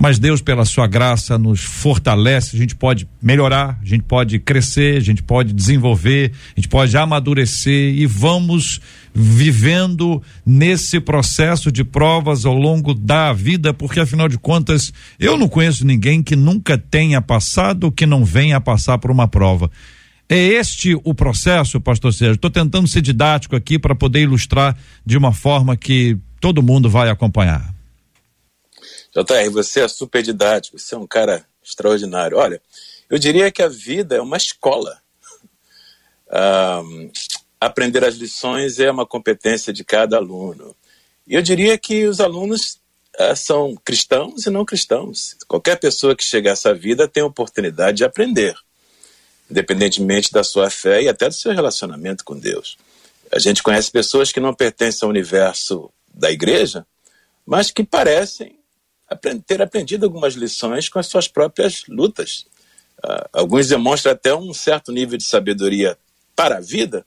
[0.00, 2.56] mas Deus, pela sua graça, nos fortalece.
[2.56, 6.96] A gente pode melhorar, a gente pode crescer, a gente pode desenvolver, a gente pode
[6.96, 8.80] amadurecer e vamos
[9.12, 15.50] vivendo nesse processo de provas ao longo da vida, porque afinal de contas, eu não
[15.50, 19.70] conheço ninguém que nunca tenha passado que não venha a passar por uma prova.
[20.30, 22.36] É este o processo, pastor Sérgio?
[22.36, 27.10] Estou tentando ser didático aqui para poder ilustrar de uma forma que todo mundo vai
[27.10, 27.79] acompanhar.
[29.24, 32.38] JR, você é super didático, você é um cara extraordinário.
[32.38, 32.60] Olha,
[33.08, 35.00] eu diria que a vida é uma escola.
[37.60, 40.74] Aprender as lições é uma competência de cada aluno.
[41.26, 42.80] E eu diria que os alunos
[43.20, 45.36] uh, são cristãos e não cristãos.
[45.46, 48.56] Qualquer pessoa que chega a essa vida tem a oportunidade de aprender,
[49.50, 52.78] independentemente da sua fé e até do seu relacionamento com Deus.
[53.30, 56.86] A gente conhece pessoas que não pertencem ao universo da igreja,
[57.46, 58.58] mas que parecem
[59.46, 62.46] ter aprendido algumas lições com as suas próprias lutas.
[63.04, 65.96] Uh, alguns demonstram até um certo nível de sabedoria
[66.36, 67.04] para a vida,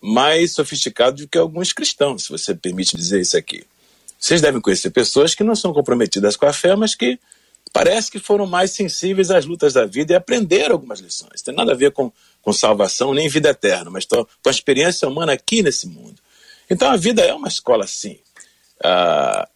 [0.00, 3.64] mais sofisticado do que alguns cristãos, se você permite dizer isso aqui.
[4.18, 7.18] Vocês devem conhecer pessoas que não são comprometidas com a fé, mas que
[7.72, 11.34] parece que foram mais sensíveis às lutas da vida e aprenderam algumas lições.
[11.38, 15.08] Não tem nada a ver com, com salvação nem vida eterna, mas com a experiência
[15.08, 16.16] humana aqui nesse mundo.
[16.70, 18.18] Então a vida é uma escola sim.
[18.78, 19.46] Uh,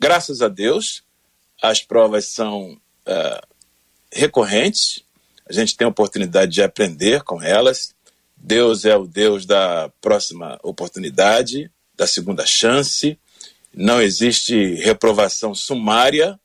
[0.00, 1.03] graças a Deus,
[1.64, 3.46] as provas são uh,
[4.12, 5.02] recorrentes,
[5.48, 7.94] a gente tem a oportunidade de aprender com elas.
[8.36, 13.18] Deus é o Deus da próxima oportunidade, da segunda chance.
[13.72, 16.38] Não existe reprovação sumária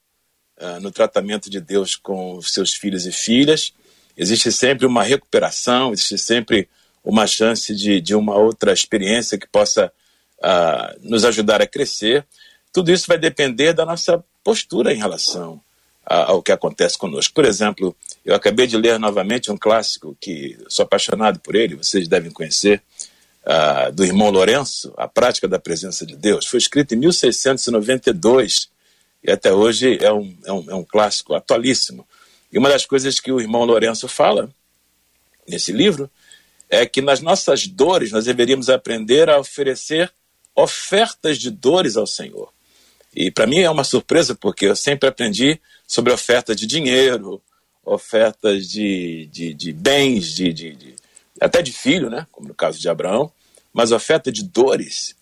[0.57, 3.73] uh, no tratamento de Deus com seus filhos e filhas.
[4.15, 6.69] Existe sempre uma recuperação, existe sempre
[7.03, 9.91] uma chance de, de uma outra experiência que possa
[10.37, 12.25] uh, nos ajudar a crescer.
[12.71, 15.61] Tudo isso vai depender da nossa postura em relação
[16.05, 17.33] ao que acontece conosco.
[17.35, 22.07] Por exemplo, eu acabei de ler novamente um clássico que sou apaixonado por ele, vocês
[22.07, 22.81] devem conhecer,
[23.45, 26.47] uh, do irmão Lourenço, A Prática da Presença de Deus.
[26.47, 28.69] Foi escrito em 1692
[29.23, 32.07] e até hoje é um, é um, é um clássico atualíssimo.
[32.51, 34.49] E uma das coisas que o irmão Lourenço fala
[35.47, 36.09] nesse livro
[36.69, 40.11] é que nas nossas dores nós deveríamos aprender a oferecer
[40.55, 42.51] ofertas de dores ao Senhor.
[43.15, 47.41] E para mim é uma surpresa, porque eu sempre aprendi sobre ofertas de dinheiro,
[47.83, 50.95] ofertas de, de, de bens, de, de, de,
[51.41, 52.27] até de filho, né?
[52.31, 53.31] Como no caso de Abraão,
[53.73, 55.15] mas oferta de dores.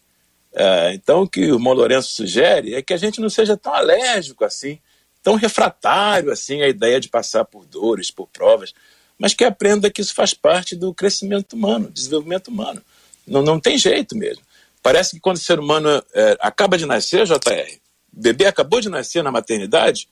[0.54, 3.74] É, então, o que o Mão Lourenço sugere é que a gente não seja tão
[3.74, 4.80] alérgico assim,
[5.24, 8.74] tão refratário assim à ideia de passar por dores, por provas,
[9.18, 12.82] mas que aprenda que isso faz parte do crescimento humano, desenvolvimento humano.
[13.26, 14.44] Não, não tem jeito mesmo.
[14.88, 17.78] Parece que quando o ser humano é, acaba de nascer, JR,
[18.14, 20.08] o bebê acabou de nascer na maternidade,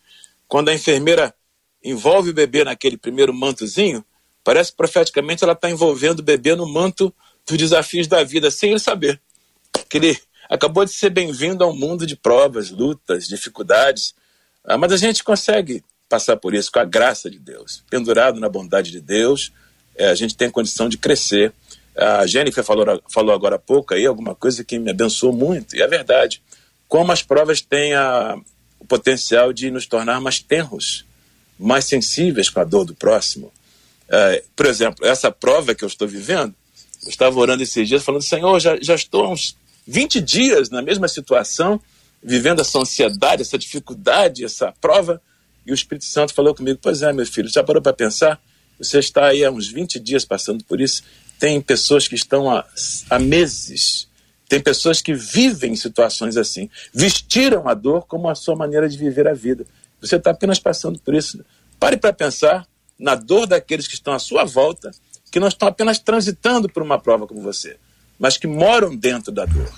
[0.49, 1.33] quando a enfermeira
[1.81, 4.03] envolve o bebê naquele primeiro mantozinho,
[4.43, 7.15] parece que profeticamente ela está envolvendo o bebê no manto
[7.47, 9.21] dos desafios da vida, sem ele saber.
[9.87, 14.13] Que ele acabou de ser bem-vindo ao mundo de provas, lutas, dificuldades.
[14.61, 17.81] Ah, mas a gente consegue passar por isso com a graça de Deus.
[17.89, 19.53] Pendurado na bondade de Deus,
[19.95, 21.53] é, a gente tem condição de crescer.
[21.97, 25.81] A Jennifer falou, falou agora há pouco aí alguma coisa que me abençoou muito, e
[25.81, 26.41] é verdade.
[26.87, 28.37] Como as provas têm a,
[28.79, 31.05] o potencial de nos tornar mais tenros,
[31.57, 33.51] mais sensíveis com a dor do próximo.
[34.09, 36.53] É, por exemplo, essa prova que eu estou vivendo,
[37.03, 39.55] eu estava orando esses dias falando, Senhor, já, já estou há uns
[39.87, 41.79] 20 dias na mesma situação,
[42.21, 45.21] vivendo essa ansiedade, essa dificuldade, essa prova,
[45.65, 48.39] e o Espírito Santo falou comigo: Pois é, meu filho, já parou para pensar?
[48.77, 51.03] Você está aí há uns 20 dias passando por isso.
[51.39, 52.65] Tem pessoas que estão há,
[53.09, 54.07] há meses,
[54.47, 59.27] tem pessoas que vivem situações assim, vestiram a dor como a sua maneira de viver
[59.27, 59.65] a vida.
[60.01, 61.43] Você está apenas passando por isso.
[61.79, 62.65] Pare para pensar
[62.97, 64.91] na dor daqueles que estão à sua volta,
[65.31, 67.77] que não estão apenas transitando por uma prova como você,
[68.17, 69.71] mas que moram dentro da dor.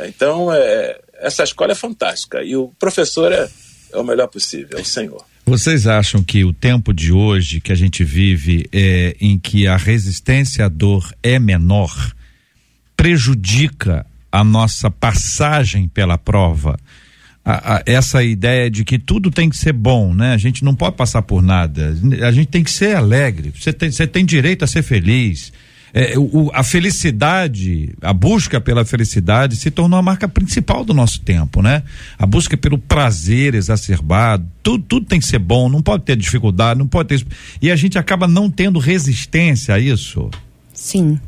[0.00, 3.48] Então, é, essa escola é fantástica e o professor é
[3.92, 5.24] é o melhor possível, é o Senhor.
[5.48, 9.78] Vocês acham que o tempo de hoje que a gente vive, é, em que a
[9.78, 12.12] resistência à dor é menor,
[12.94, 16.78] prejudica a nossa passagem pela prova?
[17.42, 20.34] A, a, essa ideia de que tudo tem que ser bom, né?
[20.34, 21.96] A gente não pode passar por nada.
[22.26, 23.50] A gente tem que ser alegre.
[23.58, 25.50] Você tem, você tem direito a ser feliz
[25.92, 31.20] é, o, a felicidade, a busca pela felicidade se tornou a marca principal do nosso
[31.20, 31.82] tempo, né?
[32.18, 36.78] A busca pelo prazer exacerbado, tudo, tudo tem que ser bom, não pode ter dificuldade,
[36.78, 37.26] não pode ter.
[37.60, 40.30] E a gente acaba não tendo resistência a isso.
[40.72, 41.18] Sim.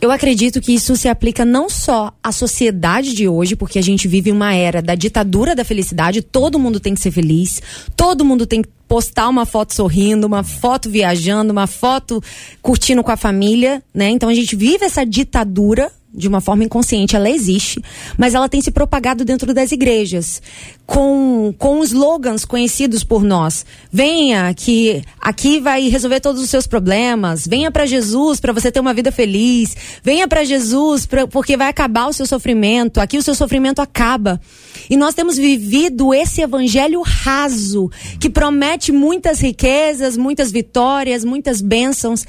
[0.00, 4.06] Eu acredito que isso se aplica não só à sociedade de hoje, porque a gente
[4.06, 7.60] vive uma era da ditadura da felicidade, todo mundo tem que ser feliz,
[7.96, 12.22] todo mundo tem que postar uma foto sorrindo, uma foto viajando, uma foto
[12.62, 14.08] curtindo com a família, né?
[14.08, 17.82] Então a gente vive essa ditadura de uma forma inconsciente, ela existe,
[18.16, 20.40] mas ela tem se propagado dentro das igrejas,
[20.88, 23.66] com, com slogans conhecidos por nós.
[23.92, 27.46] Venha, que aqui vai resolver todos os seus problemas.
[27.46, 29.76] Venha para Jesus para você ter uma vida feliz.
[30.02, 33.02] Venha para Jesus pra, porque vai acabar o seu sofrimento.
[33.02, 34.40] Aqui o seu sofrimento acaba.
[34.88, 42.24] E nós temos vivido esse evangelho raso, que promete muitas riquezas, muitas vitórias, muitas bênçãos,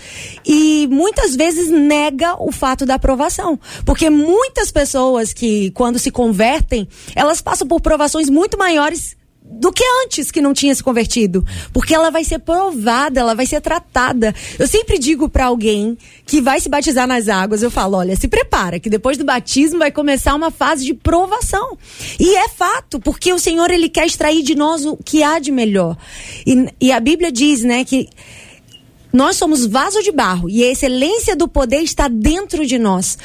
[0.46, 3.58] e muitas vezes nega o fato da aprovação.
[3.86, 9.18] Porque muitas pessoas que, quando se convertem, elas passam por provações muito maiores
[9.52, 13.48] do que antes que não tinha se convertido, porque ela vai ser provada, ela vai
[13.48, 14.34] ser tratada.
[14.60, 18.28] Eu sempre digo para alguém que vai se batizar nas águas, eu falo, olha, se
[18.28, 21.78] prepara, que depois do batismo vai começar uma fase de provação.
[22.20, 25.52] E é fato, porque o Senhor ele quer extrair de nós o que há de
[25.52, 25.98] melhor.
[26.46, 28.08] E, e a Bíblia diz, né, que
[29.12, 33.18] nós somos vaso de barro e a excelência do poder está dentro de nós.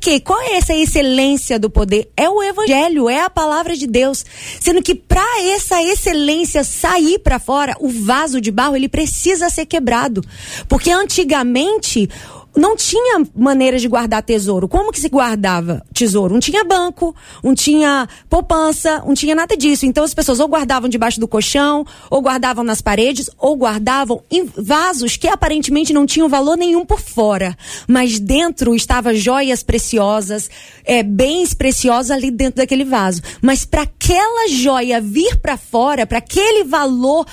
[0.00, 0.18] Quê?
[0.18, 2.10] Qual é essa excelência do poder?
[2.16, 4.24] É o evangelho, é a palavra de Deus.
[4.58, 9.66] Sendo que para essa excelência sair para fora, o vaso de barro ele precisa ser
[9.66, 10.24] quebrado.
[10.68, 12.08] Porque antigamente
[12.56, 14.68] não tinha maneira de guardar tesouro.
[14.68, 16.34] Como que se guardava tesouro?
[16.34, 19.86] Não tinha banco, não tinha poupança, não tinha nada disso.
[19.86, 24.44] Então as pessoas ou guardavam debaixo do colchão, ou guardavam nas paredes, ou guardavam em
[24.44, 30.50] vasos que aparentemente não tinham valor nenhum por fora, mas dentro estava joias preciosas,
[30.84, 33.22] é, bens preciosos ali dentro daquele vaso.
[33.40, 37.26] Mas para aquela joia vir para fora, para aquele valor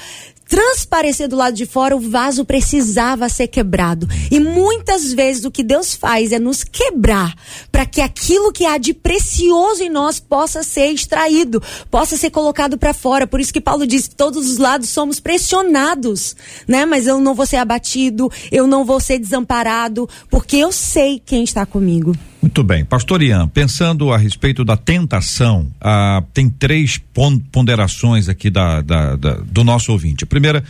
[0.47, 4.07] transparecer do lado de fora, o vaso precisava ser quebrado.
[4.31, 7.35] E muitas vezes o que Deus faz é nos quebrar
[7.71, 12.77] para que aquilo que há de precioso em nós possa ser extraído, possa ser colocado
[12.77, 13.27] para fora.
[13.27, 16.35] Por isso que Paulo diz: todos os lados somos pressionados,
[16.67, 16.85] né?
[16.85, 21.43] Mas eu não vou ser abatido, eu não vou ser desamparado, porque eu sei quem
[21.43, 22.15] está comigo.
[22.41, 22.85] Muito bem.
[22.85, 26.99] Pastor Ian, pensando a respeito da tentação, ah, tem três
[27.51, 30.23] ponderações aqui da, da, da, do nosso ouvinte.
[30.23, 30.63] A primeira,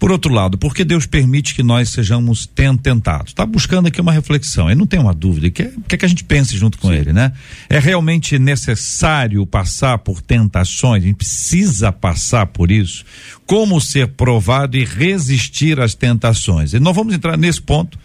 [0.00, 3.28] por outro lado, por que Deus permite que nós sejamos tentados?
[3.28, 4.68] Está buscando aqui uma reflexão.
[4.68, 5.48] Ele não tem uma dúvida.
[5.48, 6.94] Quer, quer que a gente pense junto com Sim.
[6.94, 7.32] ele, né?
[7.68, 11.04] É realmente necessário passar por tentações?
[11.04, 13.04] A gente precisa passar por isso?
[13.46, 16.72] Como ser provado e resistir às tentações?
[16.72, 17.96] E nós vamos entrar nesse ponto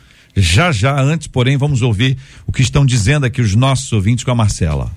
[0.42, 1.00] já já.
[1.00, 4.92] Antes, porém, vamos ouvir o que estão dizendo aqui os nossos ouvintes com a Marcela.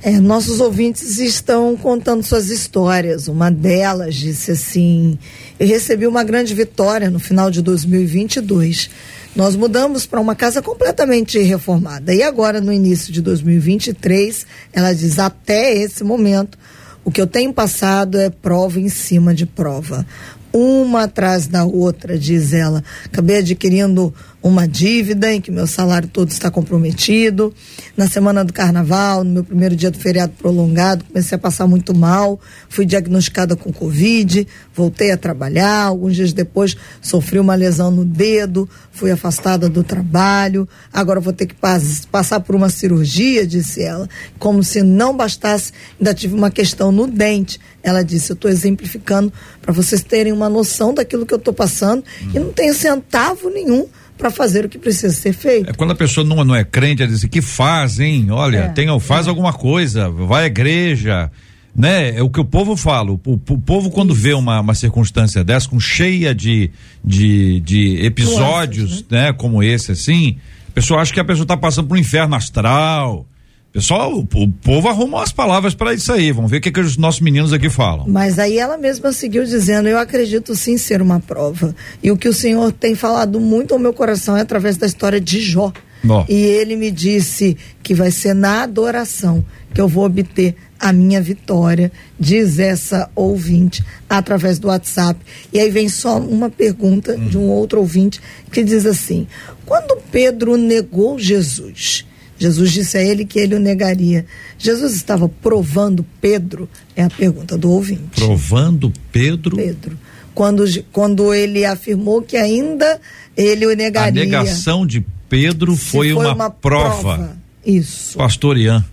[0.00, 3.26] É, nossos ouvintes estão contando suas histórias.
[3.26, 5.18] Uma delas disse assim:
[5.58, 8.90] Eu recebi uma grande vitória no final de 2022.
[9.34, 12.14] Nós mudamos para uma casa completamente reformada.
[12.14, 16.56] E agora, no início de 2023, ela diz: Até esse momento,
[17.04, 20.06] o que eu tenho passado é prova em cima de prova
[20.52, 22.82] uma atrás da outra, diz ela.
[23.04, 27.52] Acabei adquirindo uma dívida em que meu salário todo está comprometido.
[27.96, 31.94] Na semana do carnaval, no meu primeiro dia do feriado prolongado, comecei a passar muito
[31.94, 32.40] mal.
[32.68, 35.84] Fui diagnosticada com Covid, voltei a trabalhar.
[35.84, 40.68] Alguns dias depois, sofri uma lesão no dedo, fui afastada do trabalho.
[40.92, 44.08] Agora vou ter que pas passar por uma cirurgia, disse ela.
[44.38, 47.58] Como se não bastasse, ainda tive uma questão no dente.
[47.82, 52.04] Ela disse: Eu estou exemplificando para vocês terem uma noção daquilo que eu estou passando
[52.22, 52.30] hum.
[52.34, 53.86] e não tenho centavo nenhum
[54.18, 55.70] para fazer o que precisa ser feito.
[55.70, 58.26] É quando a pessoa não, não é crente, ela diz que faz, hein?
[58.30, 59.30] Olha, é, tem, faz é.
[59.30, 61.30] alguma coisa, vai à igreja,
[61.74, 62.16] né?
[62.16, 63.12] É o que o povo fala.
[63.12, 64.20] O, o, povo quando Isso.
[64.20, 66.70] vê uma, uma circunstância dessa, com cheia de,
[67.04, 69.26] de, de episódios, né?
[69.26, 69.32] né?
[69.32, 70.36] Como esse, assim,
[70.68, 73.24] a pessoa acha que a pessoa está passando por um inferno astral,
[73.72, 76.32] Pessoal, o, povo arruma as palavras para isso aí.
[76.32, 78.06] Vamos ver o que, que os nossos meninos aqui falam.
[78.08, 81.74] Mas aí ela mesma seguiu dizendo: Eu acredito sim ser uma prova.
[82.02, 85.20] E o que o Senhor tem falado muito ao meu coração é através da história
[85.20, 85.72] de Jó.
[86.08, 86.24] Oh.
[86.28, 89.44] E ele me disse que vai ser na adoração
[89.74, 95.20] que eu vou obter a minha vitória, diz essa ouvinte através do WhatsApp.
[95.52, 97.28] E aí vem só uma pergunta hum.
[97.28, 99.26] de um outro ouvinte que diz assim:
[99.66, 102.06] quando Pedro negou Jesus,
[102.38, 104.24] Jesus disse a ele que ele o negaria.
[104.58, 106.68] Jesus estava provando Pedro?
[106.94, 108.14] É a pergunta do ouvinte.
[108.14, 109.56] Provando Pedro?
[109.56, 109.98] Pedro.
[110.34, 113.00] Quando, quando ele afirmou que ainda
[113.36, 114.22] ele o negaria.
[114.22, 117.16] A negação de Pedro foi, foi, uma, uma prova.
[117.16, 117.36] prova.
[117.66, 118.16] Isso.
[118.16, 118.84] Pastor Ian.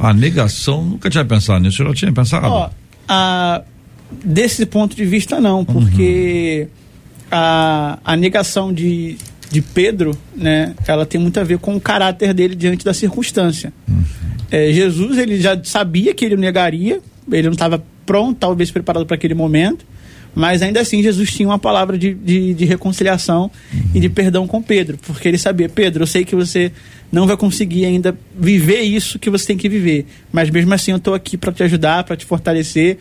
[0.00, 2.46] A negação, nunca tinha pensado nisso, eu já tinha pensado.
[2.46, 2.70] Ó,
[3.08, 3.62] a,
[4.24, 7.28] desse ponto de vista, não, porque uhum.
[7.30, 9.16] a, a negação de,
[9.50, 13.72] de Pedro, né, ela tem muito a ver com o caráter dele diante da circunstância.
[13.88, 14.02] Uhum.
[14.50, 19.14] É, Jesus, ele já sabia que ele negaria, ele não estava pronto, talvez preparado para
[19.14, 19.84] aquele momento,
[20.34, 23.80] mas ainda assim Jesus tinha uma palavra de, de, de reconciliação uhum.
[23.94, 26.72] e de perdão com Pedro, porque ele sabia, Pedro, eu sei que você
[27.10, 30.98] não vai conseguir ainda viver isso que você tem que viver, mas mesmo assim eu
[30.98, 32.98] estou aqui para te ajudar, para te fortalecer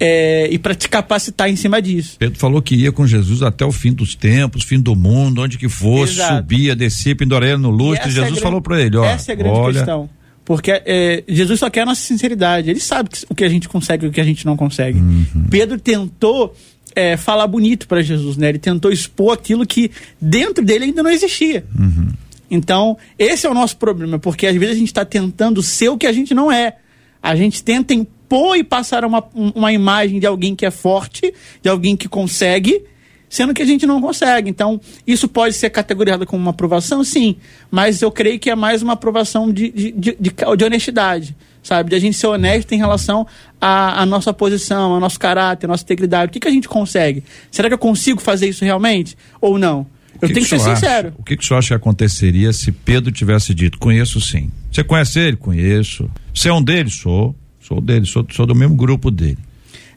[0.00, 2.16] é, e para te capacitar em cima disso.
[2.18, 5.58] Pedro falou que ia com Jesus até o fim dos tempos, fim do mundo, onde
[5.58, 6.36] que fosse, Exato.
[6.36, 8.10] subia, descia, penduraria no lustre.
[8.10, 9.74] Jesus é grande, falou para ele: ó, essa é a grande olha...
[9.74, 10.10] questão.
[10.44, 12.70] Porque é, Jesus só quer a nossa sinceridade.
[12.70, 14.98] Ele sabe o que a gente consegue e o que a gente não consegue.
[14.98, 15.44] Uhum.
[15.50, 16.54] Pedro tentou
[16.96, 18.48] é, falar bonito para Jesus, né?
[18.48, 21.66] Ele tentou expor aquilo que dentro dele ainda não existia.
[21.78, 22.08] Uhum.
[22.50, 25.98] Então, esse é o nosso problema, porque às vezes a gente está tentando ser o
[25.98, 26.76] que a gente não é.
[27.22, 27.92] A gente tenta
[28.28, 32.84] impor e passar uma, uma imagem de alguém que é forte, de alguém que consegue,
[33.28, 34.50] sendo que a gente não consegue.
[34.50, 37.02] Então, isso pode ser categorizado como uma aprovação?
[37.02, 37.36] Sim,
[37.70, 40.16] mas eu creio que é mais uma aprovação de, de, de,
[40.56, 41.90] de honestidade, sabe?
[41.90, 43.26] De a gente ser honesto em relação
[43.58, 46.28] à, à nossa posição, ao nosso caráter, à nossa integridade.
[46.28, 47.24] O que, que a gente consegue?
[47.50, 49.86] Será que eu consigo fazer isso realmente ou não?
[50.20, 51.14] Eu tenho que, que ser sincero.
[51.16, 54.50] o que, que o senhor acha que aconteceria se Pedro tivesse dito, conheço sim.
[54.70, 55.36] Você conhece ele?
[55.36, 56.10] Conheço.
[56.34, 56.94] Você é um deles?
[56.94, 57.36] Sou.
[57.68, 59.36] Sou dele, sou, sou do mesmo grupo dele.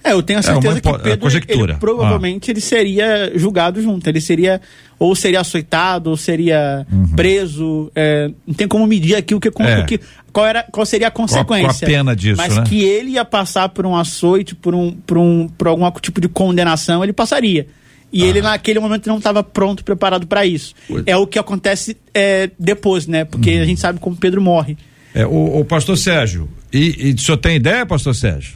[0.03, 2.51] É, eu tenho a certeza é que o Pedro, ele, ele, provavelmente ah.
[2.51, 4.59] ele seria julgado junto, ele seria
[4.99, 7.07] ou seria açoitado, ou seria uhum.
[7.15, 9.79] preso, é, não tem como medir aqui o que, é.
[9.79, 9.99] o que
[10.33, 11.87] qual era, qual seria a consequência.
[11.87, 12.63] Qual a pena disso, Mas né?
[12.67, 16.27] que ele ia passar por um açoite, por um, por um, por algum tipo de
[16.27, 17.67] condenação, ele passaria.
[18.11, 18.25] E ah.
[18.25, 20.73] ele naquele momento não estava pronto, preparado para isso.
[20.87, 21.03] Pois.
[21.05, 23.23] É o que acontece é, depois, né?
[23.23, 23.61] Porque uhum.
[23.61, 24.77] a gente sabe como Pedro morre.
[25.13, 28.55] É, o, o pastor Sérgio, e, e o senhor tem ideia, pastor Sérgio?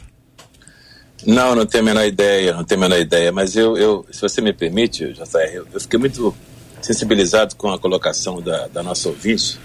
[1.26, 4.20] Não, não tenho a menor ideia, não tenho a menor ideia, mas eu, eu se
[4.20, 6.34] você me permite, JR, eu, eu fiquei muito
[6.80, 9.58] sensibilizado com a colocação da, da nossa ouvinte,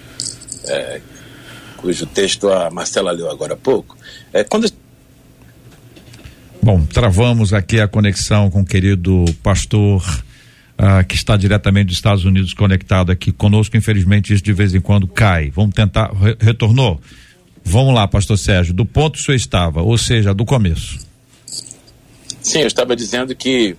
[0.66, 1.02] é,
[1.78, 3.98] cujo texto a Marcela leu agora há pouco.
[4.34, 4.68] É, quando
[6.64, 10.04] Bom, travamos aqui a conexão com o querido pastor
[10.78, 13.76] uh, que está diretamente dos Estados Unidos conectado aqui conosco.
[13.76, 15.50] Infelizmente, isso de vez em quando cai.
[15.50, 16.12] Vamos tentar.
[16.14, 17.02] Re retornou?
[17.64, 21.00] Vamos lá, pastor Sérgio, do ponto que o senhor estava, ou seja, do começo.
[22.42, 23.76] Sim, eu estava dizendo que,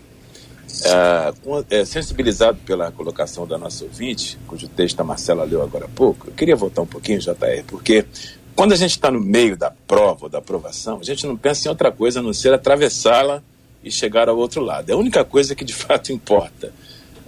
[0.85, 5.89] uh, é, sensibilizado pela colocação da nossa ouvinte, cujo texto a Marcela leu agora há
[5.89, 8.07] pouco, eu queria voltar um pouquinho, JR, porque
[8.55, 11.71] quando a gente está no meio da prova, da aprovação, a gente não pensa em
[11.71, 13.43] outra coisa a não ser atravessá-la
[13.83, 14.91] e chegar ao outro lado.
[14.91, 16.73] É a única coisa que de fato importa.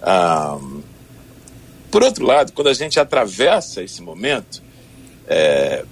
[0.01, 0.57] Ah,
[1.91, 4.61] por outro lado, quando a gente atravessa esse momento,
[5.27, 5.83] é,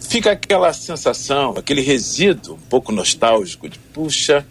[0.00, 4.46] fica aquela sensação, aquele resíduo um pouco nostálgico de, puxa,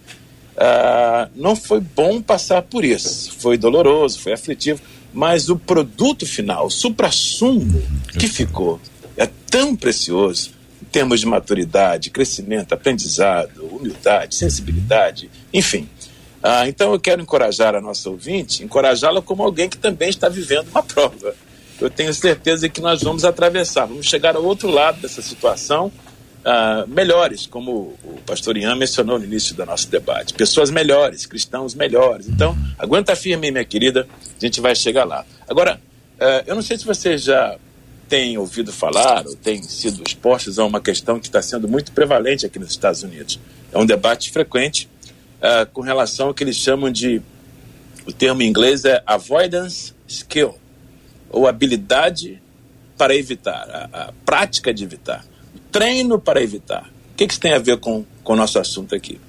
[0.56, 3.34] uh, não foi bom passar por isso.
[3.39, 4.82] Foi doloroso, foi aflitivo,
[5.14, 7.82] mas o produto final, o supra-sumo
[8.20, 8.80] que ficou,
[9.16, 15.89] é tão precioso em termos de maturidade, crescimento, aprendizado, humildade, sensibilidade, enfim.
[16.41, 20.70] Ah, então eu quero encorajar a nossa ouvinte, encorajá-la como alguém que também está vivendo
[20.70, 21.36] uma prova.
[21.80, 25.92] Eu tenho certeza que nós vamos atravessar, vamos chegar ao outro lado dessa situação
[26.44, 30.34] ah, melhores, como o pastor Ian mencionou no início do nosso debate.
[30.34, 32.28] Pessoas melhores, cristãos melhores.
[32.28, 35.26] Então, aguenta firme, minha querida, a gente vai chegar lá.
[35.48, 35.80] Agora,
[36.20, 37.58] ah, eu não sei se você já
[38.08, 42.46] tem ouvido falar ou tem sido expostos a uma questão que está sendo muito prevalente
[42.46, 43.40] aqui nos Estados Unidos.
[43.72, 44.90] É um debate frequente
[45.38, 47.22] uh, com relação ao que eles chamam de.
[48.06, 50.56] O termo em inglês é avoidance skill,
[51.30, 52.42] ou habilidade
[52.98, 55.26] para evitar, a, a prática de evitar,
[55.72, 56.90] treino para evitar.
[57.14, 59.20] O que, que isso tem a ver com, com o nosso assunto aqui?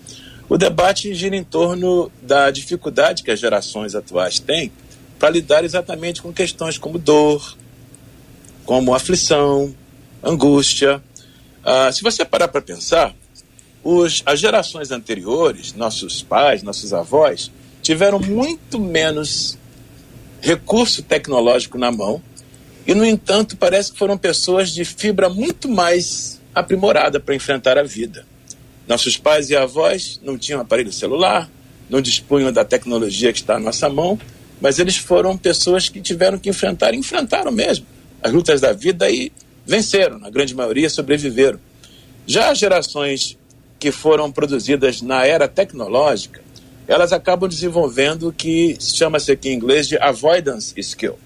[0.49, 4.73] O debate gira em torno da dificuldade que as gerações atuais têm
[5.19, 7.57] para lidar exatamente com questões como dor,
[8.65, 9.75] como aflição,
[10.23, 11.03] angústia.
[11.63, 13.15] Ah, se você parar para pensar,
[13.85, 17.51] os, as gerações anteriores, nossos pais, nossos avós,
[17.83, 19.59] tiveram muito menos
[20.41, 22.23] recurso tecnológico na mão
[22.87, 27.83] e, no entanto, parece que foram pessoas de fibra muito mais aprimorada para enfrentar a
[27.83, 28.27] vida.
[28.87, 31.51] Nossos pais e avós não tinham aparelho celular,
[31.91, 34.19] não dispunham da tecnologia que está à nossa mão,
[34.61, 37.87] mas eles foram pessoas que tiveram que enfrentar, enfrentaram mesmo
[38.23, 39.33] as lutas da vida e
[39.65, 41.61] venceram, na grande maioria sobreviveram.
[42.27, 43.39] Já as gerações
[43.79, 46.43] que foram produzidas na era tecnológica,
[46.89, 51.19] elas acabam desenvolvendo o que chama-se aqui em inglês de avoidance skill,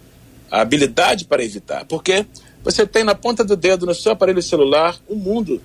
[0.50, 1.84] a habilidade para evitar.
[1.86, 2.26] Porque
[2.62, 5.62] você tem na ponta do dedo no seu aparelho celular o um mundo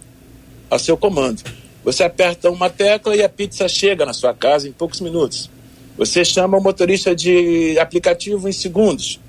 [0.71, 1.41] a seu comando.
[1.83, 5.49] Você aperta uma tecla e a pizza chega na sua casa em poucos minutos.
[5.97, 9.19] Você chama o motorista de aplicativo em segundos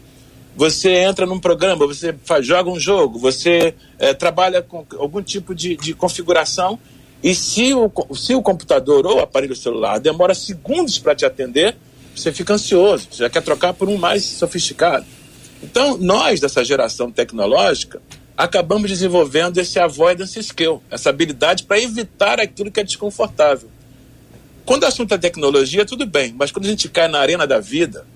[0.59, 5.55] você entra num programa, você faz, joga um jogo, você é, trabalha com algum tipo
[5.55, 6.77] de, de configuração
[7.23, 11.77] e se o, se o computador ou o aparelho celular demora segundos para te atender,
[12.15, 15.07] você fica ansioso, você já quer trocar por um mais sofisticado.
[15.63, 18.01] Então, nós dessa geração tecnológica
[18.37, 23.69] acabamos desenvolvendo esse avoidance skill, essa habilidade para evitar aquilo que é desconfortável.
[24.65, 27.59] Quando o assunto é tecnologia, tudo bem, mas quando a gente cai na arena da
[27.59, 28.07] vida,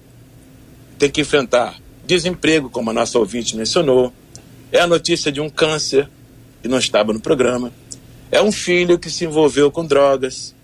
[0.96, 4.12] tem que enfrentar desemprego, como a nossa ouvinte mencionou,
[4.70, 6.09] é a notícia de um câncer
[6.61, 7.72] que não estava no programa,
[8.33, 10.55] é um filho que se envolveu com drogas,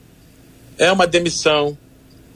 [0.78, 1.76] é uma demissão,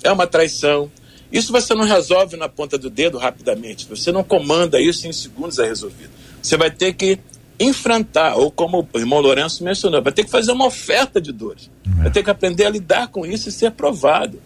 [0.05, 0.93] é uma traição.
[1.33, 5.59] Isso você não resolve na ponta do dedo rapidamente, você não comanda isso em segundos
[5.59, 6.11] é resolvido.
[6.43, 7.18] Você vai ter que
[7.59, 11.70] enfrentar, ou como o irmão Lourenço mencionou, vai ter que fazer uma oferta de dores,
[11.87, 14.39] vai ter que aprender a lidar com isso e ser provado.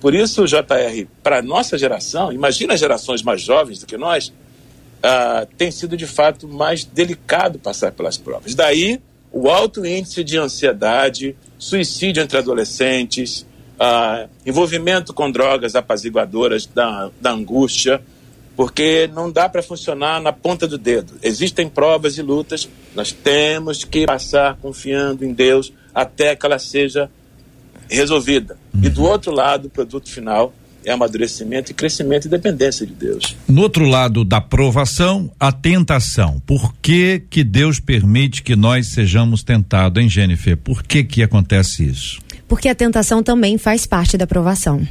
[0.00, 4.28] Por isso, JR, para a nossa geração, imagina as gerações mais jovens do que nós,
[4.28, 8.54] uh, tem sido de fato mais delicado passar pelas provas.
[8.54, 9.00] Daí
[9.32, 13.46] o alto índice de ansiedade, suicídio entre adolescentes,
[13.78, 18.02] uh, envolvimento com drogas apaziguadoras da, da angústia,
[18.56, 21.14] porque não dá para funcionar na ponta do dedo.
[21.22, 27.10] Existem provas e lutas, nós temos que passar confiando em Deus até que ela seja
[27.88, 28.58] resolvida.
[28.82, 30.52] E do outro lado, o produto final
[30.88, 33.36] é amadurecimento e crescimento e dependência de Deus.
[33.46, 36.40] No outro lado da provação, a tentação.
[36.46, 40.56] Por que que Deus permite que nós sejamos tentados, hein, Jennifer?
[40.56, 42.20] Por que que acontece isso?
[42.48, 44.86] Porque a tentação também faz parte da provação.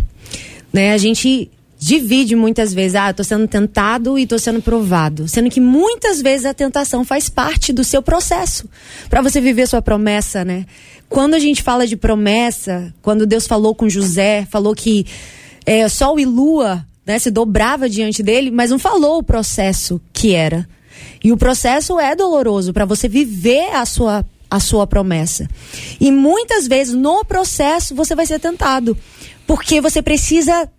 [0.72, 0.93] Né?
[0.93, 5.50] A gente divide muitas vezes, ah, eu tô sendo tentado e tô sendo provado, sendo
[5.50, 8.68] que muitas vezes a tentação faz parte do seu processo
[9.10, 10.66] para você viver sua promessa, né?
[11.08, 15.06] Quando a gente fala de promessa, quando Deus falou com José, falou que
[15.68, 20.34] é, Sol e Lua né, se dobrava diante dele, mas não falou o processo que
[20.34, 20.68] era.
[21.22, 25.45] E o processo é doloroso para você viver a sua, a sua promessa.
[25.99, 28.97] E muitas vezes no processo você vai ser tentado,
[29.45, 30.70] porque você precisa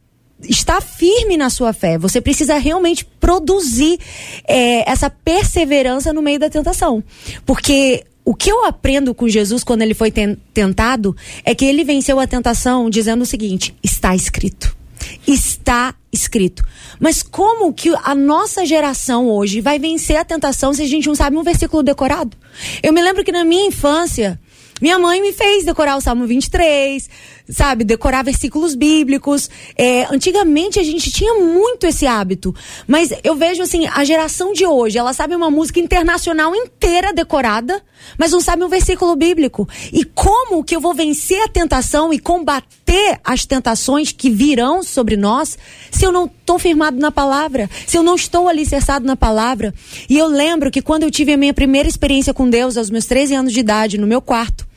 [0.42, 1.98] estar firme na sua fé.
[1.98, 3.98] Você precisa realmente produzir
[4.46, 7.04] é, essa perseverança no meio da tentação.
[7.44, 10.12] Porque o que eu aprendo com Jesus quando ele foi
[10.54, 14.77] tentado é que ele venceu a tentação dizendo o seguinte: está escrito.
[15.26, 16.62] Está escrito.
[16.98, 21.14] Mas como que a nossa geração hoje vai vencer a tentação se a gente não
[21.14, 22.36] sabe um versículo decorado?
[22.82, 24.40] Eu me lembro que na minha infância,
[24.80, 27.08] minha mãe me fez decorar o Salmo 23,
[27.50, 29.48] sabe, decorar versículos bíblicos.
[29.76, 32.54] É, antigamente a gente tinha muito esse hábito.
[32.86, 37.82] Mas eu vejo assim, a geração de hoje, ela sabe uma música internacional inteira decorada,
[38.16, 39.68] mas não sabe um versículo bíblico.
[39.92, 45.16] E como que eu vou vencer a tentação e combater as tentações que virão sobre
[45.16, 45.58] nós
[45.90, 49.74] se eu não estou firmado na palavra, se eu não estou alicerçado na palavra?
[50.08, 53.06] E eu lembro que quando eu tive a minha primeira experiência com Deus, aos meus
[53.06, 54.67] 13 anos de idade, no meu quarto,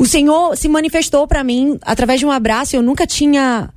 [0.00, 2.74] o Senhor se manifestou para mim através de um abraço.
[2.74, 3.68] Eu nunca tinha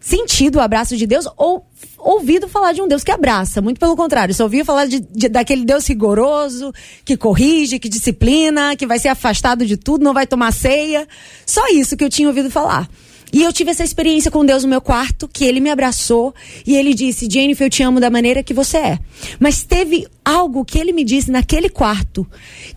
[0.00, 1.64] sentido o abraço de Deus ou
[1.96, 3.62] ouvido falar de um Deus que abraça.
[3.62, 6.72] Muito pelo contrário, só ouvia falar de, de, daquele Deus rigoroso,
[7.04, 11.06] que corrige, que disciplina, que vai ser afastado de tudo, não vai tomar ceia.
[11.46, 12.88] Só isso que eu tinha ouvido falar.
[13.32, 16.34] E eu tive essa experiência com Deus no meu quarto, que ele me abraçou
[16.66, 18.98] e ele disse: Jennifer, eu te amo da maneira que você é.
[19.38, 22.26] Mas teve algo que ele me disse naquele quarto,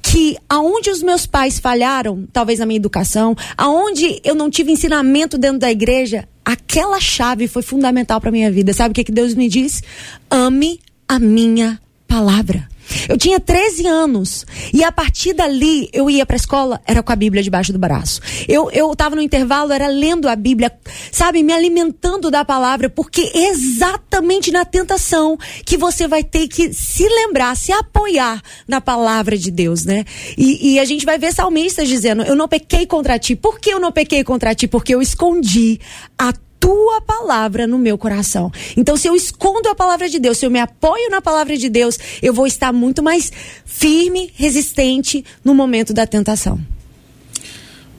[0.01, 5.37] que aonde os meus pais falharam, talvez na minha educação, aonde eu não tive ensinamento
[5.37, 8.73] dentro da igreja, aquela chave foi fundamental para minha vida.
[8.73, 9.81] Sabe o que, que Deus me disse?
[10.29, 12.72] Ame a minha palavra.
[13.07, 17.11] Eu tinha 13 anos e a partir dali eu ia para a escola, era com
[17.11, 18.21] a Bíblia debaixo do braço.
[18.47, 20.71] Eu eu estava no intervalo, era lendo a Bíblia,
[21.11, 27.07] sabe, me alimentando da palavra, porque exatamente na tentação que você vai ter que se
[27.07, 30.05] lembrar, se apoiar na palavra de Deus, né?
[30.37, 33.35] E, e a gente vai ver salmistas dizendo: Eu não pequei contra ti.
[33.35, 34.67] Por que eu não pequei contra ti?
[34.67, 35.79] Porque eu escondi
[36.17, 36.33] a
[36.63, 38.49] tua palavra no meu coração.
[38.77, 41.67] Então, se eu escondo a palavra de Deus, se eu me apoio na palavra de
[41.67, 43.29] Deus, eu vou estar muito mais
[43.65, 46.57] firme, resistente no momento da tentação.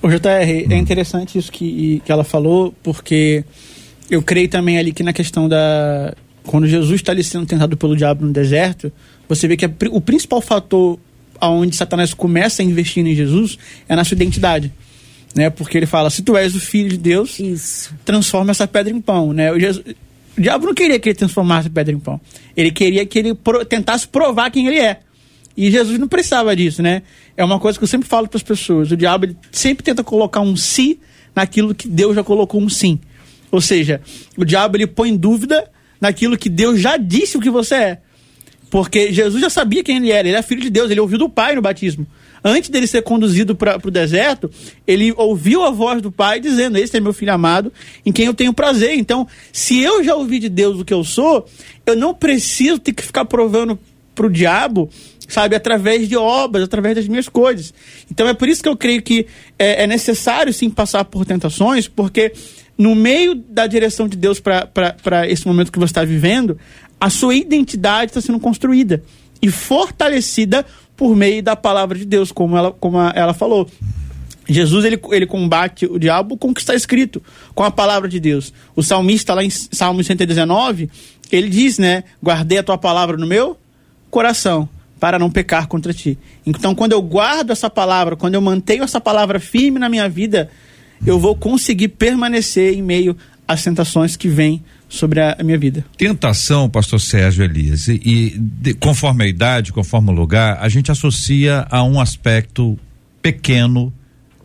[0.00, 3.44] O JR, é interessante isso que, que ela falou, porque
[4.10, 6.14] eu creio também ali que na questão da.
[6.46, 8.90] Quando Jesus está ali sendo tentado pelo diabo no deserto,
[9.28, 10.98] você vê que o principal fator
[11.38, 13.58] aonde Satanás começa a investir em Jesus
[13.88, 14.72] é na sua identidade
[15.34, 15.50] né?
[15.50, 17.94] Porque ele fala: se tu és o filho de Deus, Isso.
[18.04, 19.52] transforma essa pedra em pão, né?
[19.52, 19.84] O, Jesus,
[20.36, 22.20] o diabo não queria que ele transformasse a pedra em pão.
[22.56, 25.00] Ele queria que ele pro, tentasse provar quem ele é.
[25.56, 27.02] E Jesus não precisava disso, né?
[27.36, 28.90] É uma coisa que eu sempre falo para as pessoas.
[28.90, 30.98] O diabo ele sempre tenta colocar um si
[31.34, 32.98] naquilo que Deus já colocou um sim.
[33.50, 34.00] Ou seja,
[34.36, 35.70] o diabo ele põe dúvida
[36.00, 37.98] naquilo que Deus já disse o que você é.
[38.68, 41.28] Porque Jesus já sabia quem ele era, ele é filho de Deus, ele ouviu do
[41.28, 42.04] Pai no batismo
[42.44, 44.50] antes dele ser conduzido para o deserto,
[44.86, 47.72] ele ouviu a voz do pai dizendo: Esse é meu filho amado,
[48.04, 48.94] em quem eu tenho prazer.
[48.96, 51.46] Então, se eu já ouvi de Deus o que eu sou,
[51.86, 53.78] eu não preciso ter que ficar provando
[54.14, 54.88] para o diabo
[55.28, 57.72] sabe, através de obras, através das minhas coisas.
[58.10, 59.26] Então é por isso que eu creio que
[59.58, 62.32] é, é necessário sim passar por tentações, porque
[62.76, 66.58] no meio da direção de Deus para esse momento que você está vivendo,
[67.00, 69.02] a sua identidade está sendo construída
[69.40, 70.64] e fortalecida
[70.96, 73.68] por meio da palavra de Deus, como ela, como ela falou.
[74.46, 77.22] Jesus ele, ele combate o diabo com o que está escrito,
[77.54, 78.52] com a palavra de Deus.
[78.76, 80.90] O salmista, lá em Salmo 119,
[81.32, 82.04] ele diz, né?
[82.22, 83.56] Guardei a tua palavra no meu
[84.10, 84.68] coração,
[85.00, 86.18] para não pecar contra ti.
[86.46, 90.50] Então, quando eu guardo essa palavra, quando eu mantenho essa palavra firme na minha vida,
[91.06, 93.16] eu vou conseguir permanecer em meio
[93.46, 94.62] às tentações que vêm
[94.94, 95.84] sobre a, minha vida.
[95.98, 100.90] Tentação, pastor Sérgio Elias, e, e de, conforme a idade, conforme o lugar, a gente
[100.90, 102.78] associa a um aspecto
[103.20, 103.92] pequeno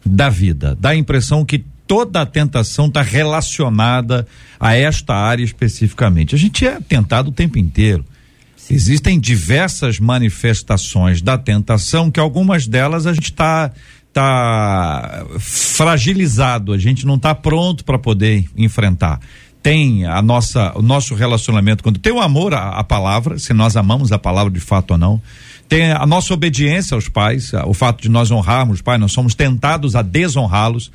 [0.04, 0.76] da vida.
[0.80, 4.28] Dá a impressão que toda a tentação está relacionada
[4.60, 6.34] a esta área especificamente.
[6.34, 8.04] A gente é tentado o tempo inteiro.
[8.70, 13.72] Existem diversas manifestações da tentação que algumas delas a gente está
[14.14, 19.20] tá fragilizado, a gente não está pronto para poder enfrentar
[19.62, 23.76] tem a nossa, o nosso relacionamento, quando tem o amor à, à, palavra, se nós
[23.76, 25.22] amamos a palavra de fato ou não,
[25.68, 29.36] tem a nossa obediência aos pais, o fato de nós honrarmos os pais, nós somos
[29.36, 30.91] tentados a desonrá-los,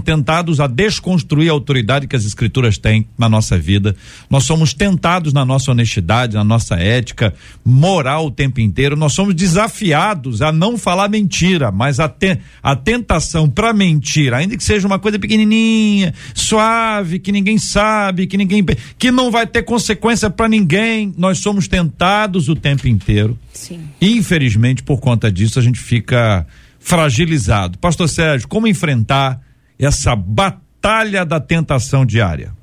[0.00, 3.96] tentados a desconstruir a autoridade que as escrituras têm na nossa vida.
[4.30, 8.94] Nós somos tentados na nossa honestidade, na nossa ética moral o tempo inteiro.
[8.94, 14.56] Nós somos desafiados a não falar mentira, mas a, te, a tentação para mentir, ainda
[14.56, 18.64] que seja uma coisa pequenininha, suave, que ninguém sabe, que ninguém
[18.96, 21.12] que não vai ter consequência para ninguém.
[21.16, 23.36] Nós somos tentados o tempo inteiro.
[23.52, 23.80] Sim.
[24.00, 26.46] Infelizmente, por conta disso, a gente fica
[26.78, 27.78] fragilizado.
[27.78, 29.40] Pastor Sérgio, como enfrentar
[29.78, 32.54] essa batalha da tentação diária?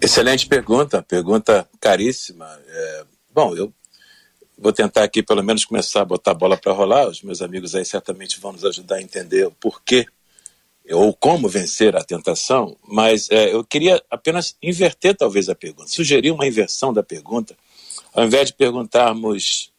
[0.00, 2.46] Excelente pergunta, pergunta caríssima.
[2.68, 3.04] É,
[3.34, 3.72] bom, eu
[4.58, 7.08] vou tentar aqui pelo menos começar a botar a bola para rolar.
[7.08, 10.06] Os meus amigos aí certamente vão nos ajudar a entender o porquê
[10.90, 16.30] ou como vencer a tentação, mas é, eu queria apenas inverter talvez a pergunta, sugerir
[16.30, 17.56] uma inversão da pergunta,
[18.14, 19.72] ao invés de perguntarmos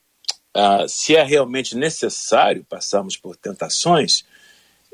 [0.53, 4.25] ah, se é realmente necessário passarmos por tentações,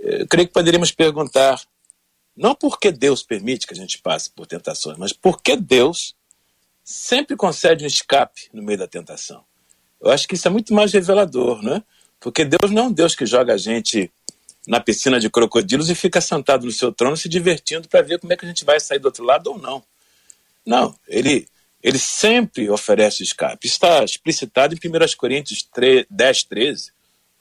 [0.04, 1.62] eu creio que poderíamos perguntar,
[2.36, 6.14] não porque Deus permite que a gente passe por tentações, mas porque Deus
[6.84, 9.44] sempre concede um escape no meio da tentação.
[10.02, 11.82] Eu acho que isso é muito mais revelador, né?
[12.20, 14.12] Porque Deus não é um Deus que joga a gente
[14.68, 18.34] na piscina de crocodilos e fica sentado no seu trono se divertindo para ver como
[18.34, 19.84] é que a gente vai sair do outro lado ou não.
[20.66, 21.48] Não, ele,
[21.82, 23.68] ele sempre oferece escape.
[23.68, 26.92] Está explicitado em 1 Coríntios 3, 10, 13.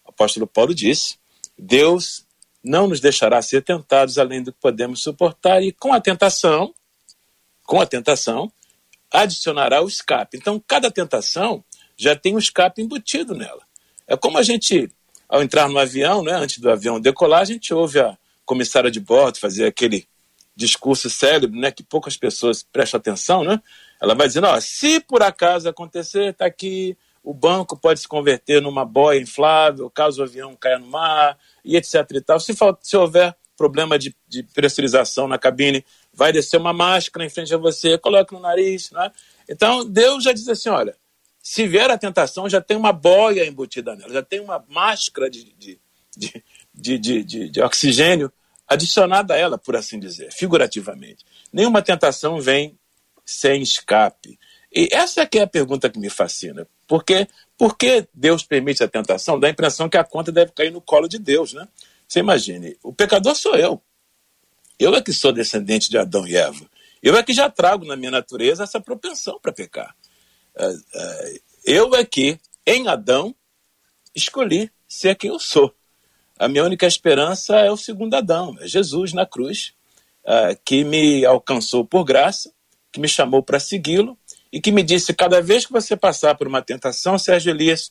[0.04, 1.16] O apóstolo Paulo disse:
[1.58, 2.24] Deus
[2.62, 6.74] não nos deixará ser tentados além do que podemos suportar, e com a tentação,
[7.64, 8.52] com a tentação,
[9.10, 10.36] adicionará o escape.
[10.36, 11.64] Então, cada tentação
[11.96, 13.62] já tem um escape embutido nela.
[14.06, 14.90] É como a gente,
[15.28, 19.00] ao entrar no avião, né, antes do avião decolar, a gente ouve a comissária de
[19.00, 20.06] bordo fazer aquele
[20.54, 23.60] discurso célebre, né, que poucas pessoas prestam atenção, né?
[24.00, 28.60] Ela vai dizendo, ó, se por acaso acontecer, está aqui, o banco pode se converter
[28.60, 32.40] numa boia inflável, caso o avião caia no mar, e etc e tal.
[32.40, 37.54] Se, se houver problema de, de pressurização na cabine, vai descer uma máscara em frente
[37.54, 39.10] a você, coloque no nariz, né?
[39.48, 40.96] Então, Deus já diz assim, olha,
[41.42, 45.52] se vier a tentação, já tem uma boia embutida nela, já tem uma máscara de,
[45.54, 45.80] de,
[46.16, 48.32] de, de, de, de oxigênio
[48.66, 51.24] adicionada a ela, por assim dizer, figurativamente.
[51.52, 52.78] Nenhuma tentação vem
[53.24, 54.38] sem escape.
[54.74, 56.66] E essa é é a pergunta que me fascina.
[56.86, 59.38] Porque, por que Deus permite a tentação?
[59.38, 61.68] Dá a impressão que a conta deve cair no colo de Deus, né?
[62.08, 63.80] Você imagine, o pecador sou eu.
[64.78, 66.66] Eu é que sou descendente de Adão e Eva.
[67.02, 69.94] Eu é que já trago na minha natureza essa propensão para pecar.
[70.54, 73.34] É, é, eu é que, em Adão,
[74.14, 75.74] escolhi ser quem eu sou.
[76.38, 79.74] A minha única esperança é o segundo Adão, é Jesus na cruz,
[80.64, 82.52] que me alcançou por graça,
[82.90, 84.18] que me chamou para segui-lo
[84.52, 87.90] e que me disse: cada vez que você passar por uma tentação, Sérgio Elias,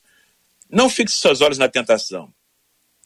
[0.69, 2.31] não fixe seus olhos na tentação,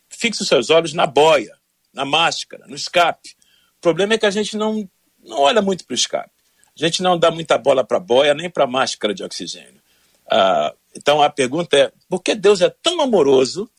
[0.10, 1.58] fixe seus olhos na boia,
[1.94, 3.36] na máscara, no escape.
[3.78, 4.88] O problema é que a gente não,
[5.24, 6.32] não olha muito para o escape.
[6.78, 9.82] A gente não dá muita bola para a boia nem para a máscara de oxigênio.
[10.30, 13.70] Ah, então a pergunta é: por que Deus é tão amoroso?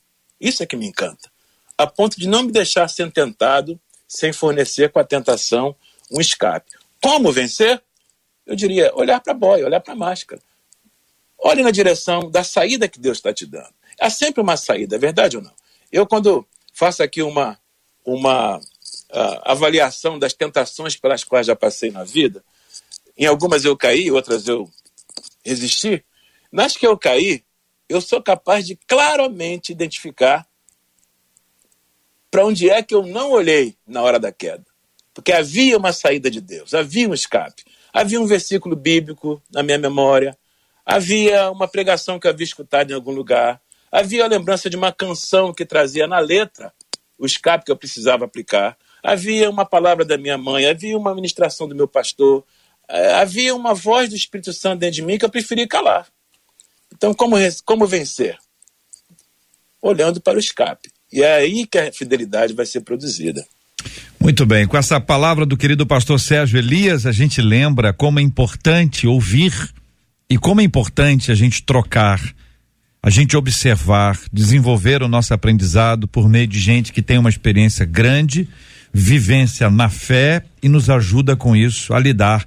[0.41, 1.31] Isso é que me encanta.
[1.77, 5.77] A ponto de não me deixar ser tentado sem fornecer com a tentação
[6.11, 6.73] um escape.
[7.03, 7.83] Como vencer?
[8.47, 10.41] Eu diria: olhar para a boia, olhar para a máscara.
[11.39, 13.75] Olhe na direção da saída que Deus está te dando.
[14.01, 15.53] Há sempre uma saída, é verdade ou não?
[15.93, 17.59] Eu, quando faço aqui uma,
[18.05, 22.45] uma uh, avaliação das tentações pelas quais já passei na vida,
[23.17, 24.71] em algumas eu caí, outras eu
[25.45, 26.05] resisti.
[26.53, 27.43] Nas que eu caí,
[27.89, 30.47] eu sou capaz de claramente identificar
[32.31, 34.67] para onde é que eu não olhei na hora da queda.
[35.15, 37.65] Porque havia uma saída de Deus, havia um escape.
[37.97, 40.37] Havia um versículo bíblico na minha memória,
[40.85, 43.59] havia uma pregação que havia escutado em algum lugar,
[43.91, 46.75] havia a lembrança de uma canção que trazia na letra
[47.19, 51.67] o escape que eu precisava aplicar, havia uma palavra da minha mãe, havia uma ministração
[51.67, 52.45] do meu pastor,
[52.87, 56.07] é, havia uma voz do Espírito Santo dentro de mim que eu preferi calar.
[56.95, 58.37] Então, como, como vencer?
[59.81, 60.93] Olhando para o escape.
[61.11, 63.43] E é aí que a fidelidade vai ser produzida.
[64.21, 68.23] Muito bem, com essa palavra do querido pastor Sérgio Elias, a gente lembra como é
[68.23, 69.53] importante ouvir
[70.29, 72.21] e como é importante a gente trocar,
[73.03, 77.87] a gente observar, desenvolver o nosso aprendizado por meio de gente que tem uma experiência
[77.87, 78.49] grande,
[78.93, 82.47] vivência na fé e nos ajuda com isso a lidar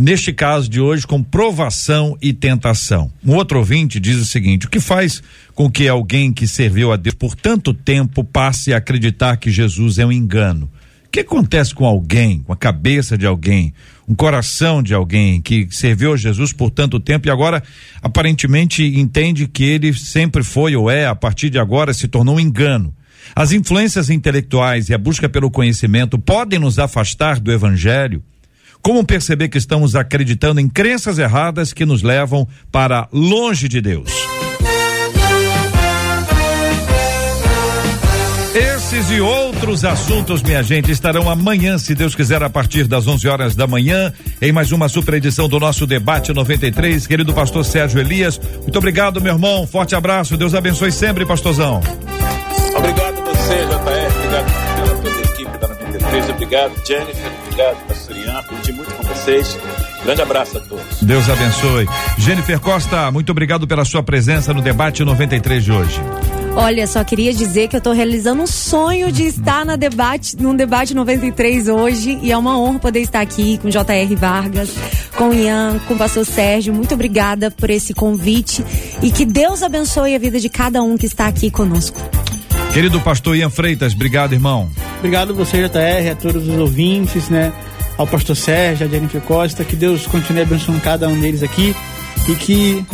[0.00, 3.12] neste caso de hoje, com provação e tentação.
[3.22, 5.22] Um outro ouvinte diz o seguinte: o que faz
[5.54, 9.98] com que alguém que serviu a Deus por tanto tempo passe a acreditar que Jesus
[9.98, 10.70] é um engano?
[11.06, 13.74] O que acontece com alguém, com a cabeça de alguém,
[14.08, 17.62] um coração de alguém que serviu a Jesus por tanto tempo e agora
[18.00, 22.40] aparentemente entende que ele sempre foi ou é, a partir de agora, se tornou um
[22.40, 22.94] engano?
[23.34, 28.22] As influências intelectuais e a busca pelo conhecimento podem nos afastar do evangelho?
[28.82, 34.10] Como perceber que estamos acreditando em crenças erradas que nos levam para longe de Deus?
[38.54, 43.28] Esses e outros assuntos, minha gente, estarão amanhã, se Deus quiser, a partir das 11
[43.28, 44.12] horas da manhã,
[44.42, 47.06] em mais uma super edição do nosso Debate 93.
[47.06, 49.66] Querido pastor Sérgio Elias, muito obrigado, meu irmão.
[49.66, 50.36] Forte abraço.
[50.36, 51.80] Deus abençoe sempre, pastorzão.
[52.76, 54.16] Obrigado você, JR.
[54.16, 56.30] Obrigado pela toda a equipe da 93.
[56.30, 57.39] Obrigado, Jennifer.
[57.60, 58.38] Obrigado, pastor Ian.
[58.38, 59.58] Aprendi muito com vocês.
[60.02, 61.02] Grande abraço a todos.
[61.02, 61.86] Deus abençoe.
[62.16, 66.00] Jennifer Costa, muito obrigado pela sua presença no debate 93 de hoje.
[66.56, 70.56] Olha, só queria dizer que eu estou realizando um sonho de estar na debate, num
[70.56, 74.16] debate 93 hoje e é uma honra poder estar aqui com J.R.
[74.16, 74.70] Vargas,
[75.14, 76.72] com Ian, com o pastor Sérgio.
[76.72, 78.64] Muito obrigada por esse convite
[79.02, 82.00] e que Deus abençoe a vida de cada um que está aqui conosco.
[82.72, 84.70] Querido pastor Ian Freitas, obrigado, irmão.
[84.98, 87.52] Obrigado você, JR, a todos os ouvintes, né?
[87.98, 91.74] Ao pastor Sérgio, a Jennifer Costa, que Deus continue abençoando cada um deles aqui
[92.28, 92.84] e que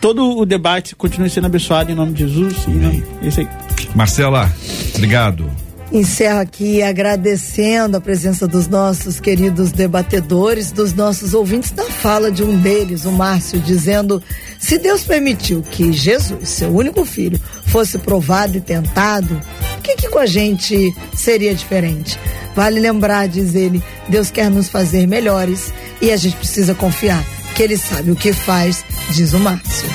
[0.00, 2.54] todo o debate continue sendo abençoado em nome de Jesus.
[2.66, 3.48] E é isso aí.
[3.94, 4.50] Marcela,
[4.94, 5.48] obrigado.
[5.92, 12.42] Encerro aqui agradecendo a presença dos nossos queridos debatedores, dos nossos ouvintes, da fala de
[12.42, 14.22] um deles, o Márcio, dizendo:
[14.58, 19.38] se Deus permitiu que Jesus, seu único filho, fosse provado e tentado,
[19.78, 22.18] o que, que com a gente seria diferente?
[22.56, 27.22] Vale lembrar, diz ele, Deus quer nos fazer melhores e a gente precisa confiar
[27.54, 29.90] que ele sabe o que faz, diz o Márcio.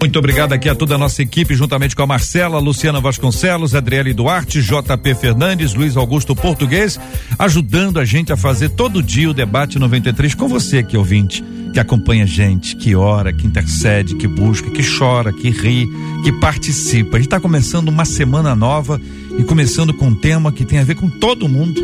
[0.00, 4.12] Muito obrigado aqui a toda a nossa equipe, juntamente com a Marcela, Luciana Vasconcelos, Adriele
[4.12, 6.98] Duarte, JP Fernandes, Luiz Augusto Português,
[7.38, 11.42] ajudando a gente a fazer todo dia o debate 93 com você aqui, ouvinte,
[11.72, 15.88] que acompanha a gente, que ora, que intercede, que busca, que chora, que ri,
[16.24, 17.16] que participa.
[17.16, 19.00] A gente está começando uma semana nova
[19.38, 21.80] e começando com um tema que tem a ver com todo mundo.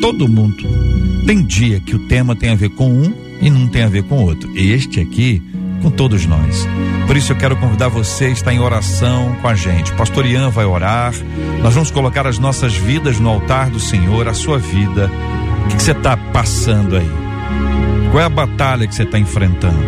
[0.00, 0.56] Todo mundo.
[1.26, 4.02] Tem dia que o tema tem a ver com um e não tem a ver
[4.04, 4.50] com outro.
[4.54, 5.42] Este aqui
[5.84, 6.66] com todos nós.
[7.06, 9.92] Por isso eu quero convidar você a estar em oração com a gente.
[9.92, 11.12] Pastor Ian vai orar.
[11.62, 15.10] Nós vamos colocar as nossas vidas no altar do Senhor, a sua vida.
[15.64, 17.10] O que, que você está passando aí?
[18.10, 19.78] Qual é a batalha que você está enfrentando?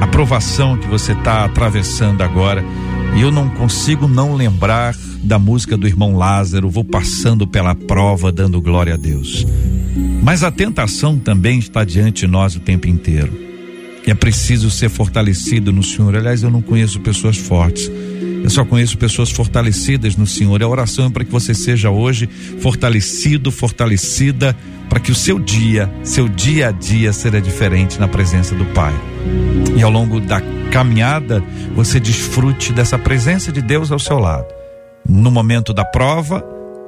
[0.00, 2.64] A provação que você está atravessando agora.
[3.14, 8.32] E eu não consigo não lembrar da música do irmão Lázaro, vou passando pela prova,
[8.32, 9.46] dando glória a Deus.
[10.24, 13.43] Mas a tentação também está diante de nós o tempo inteiro.
[14.06, 16.14] É preciso ser fortalecido no Senhor.
[16.14, 17.90] Aliás, eu não conheço pessoas fortes.
[18.42, 20.62] Eu só conheço pessoas fortalecidas no Senhor.
[20.62, 22.28] A oração é para que você seja hoje
[22.60, 24.54] fortalecido, fortalecida,
[24.90, 28.92] para que o seu dia, seu dia a dia seja diferente na presença do Pai.
[29.74, 31.42] E ao longo da caminhada,
[31.74, 34.46] você desfrute dessa presença de Deus ao seu lado.
[35.08, 36.44] No momento da prova,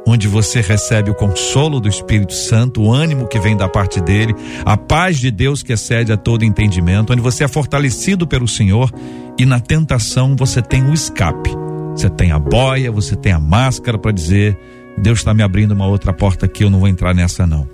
[0.06, 4.32] onde você recebe o consolo do Espírito Santo, o ânimo que vem da parte dele,
[4.64, 8.92] a paz de Deus que excede a todo entendimento, onde você é fortalecido pelo Senhor
[9.36, 11.50] e na tentação você tem o escape.
[11.90, 14.56] Você tem a boia, você tem a máscara para dizer:
[14.96, 17.68] Deus está me abrindo uma outra porta aqui, eu não vou entrar nessa não.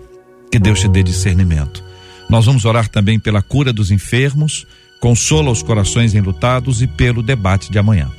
[0.50, 1.84] Que Deus te dê discernimento.
[2.30, 4.66] Nós vamos orar também pela cura dos enfermos,
[5.00, 8.10] consola os corações enlutados e pelo debate de amanhã.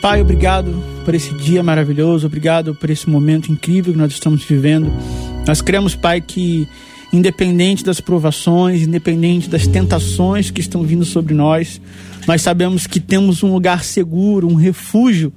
[0.00, 4.92] Pai, obrigado por esse dia maravilhoso, obrigado por esse momento incrível que nós estamos vivendo.
[5.46, 6.68] Nós cremos, Pai, que
[7.12, 11.80] independente das provações, independente das tentações que estão vindo sobre nós,
[12.26, 15.32] nós sabemos que temos um lugar seguro, um refúgio,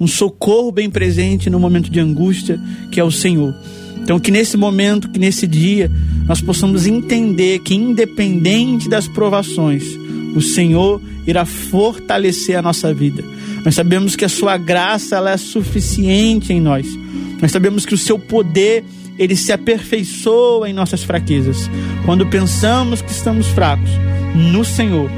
[0.00, 2.58] um socorro bem presente no momento de angústia,
[2.90, 3.54] que é o Senhor.
[4.02, 5.90] Então, que nesse momento, que nesse dia,
[6.26, 9.84] nós possamos entender que, independente das provações,
[10.34, 13.22] o Senhor irá fortalecer a nossa vida.
[13.64, 16.86] Nós sabemos que a sua graça ela é suficiente em nós.
[17.40, 18.84] Nós sabemos que o seu poder
[19.18, 21.70] ele se aperfeiçoa em nossas fraquezas.
[22.06, 23.90] Quando pensamos que estamos fracos,
[24.34, 25.10] no Senhor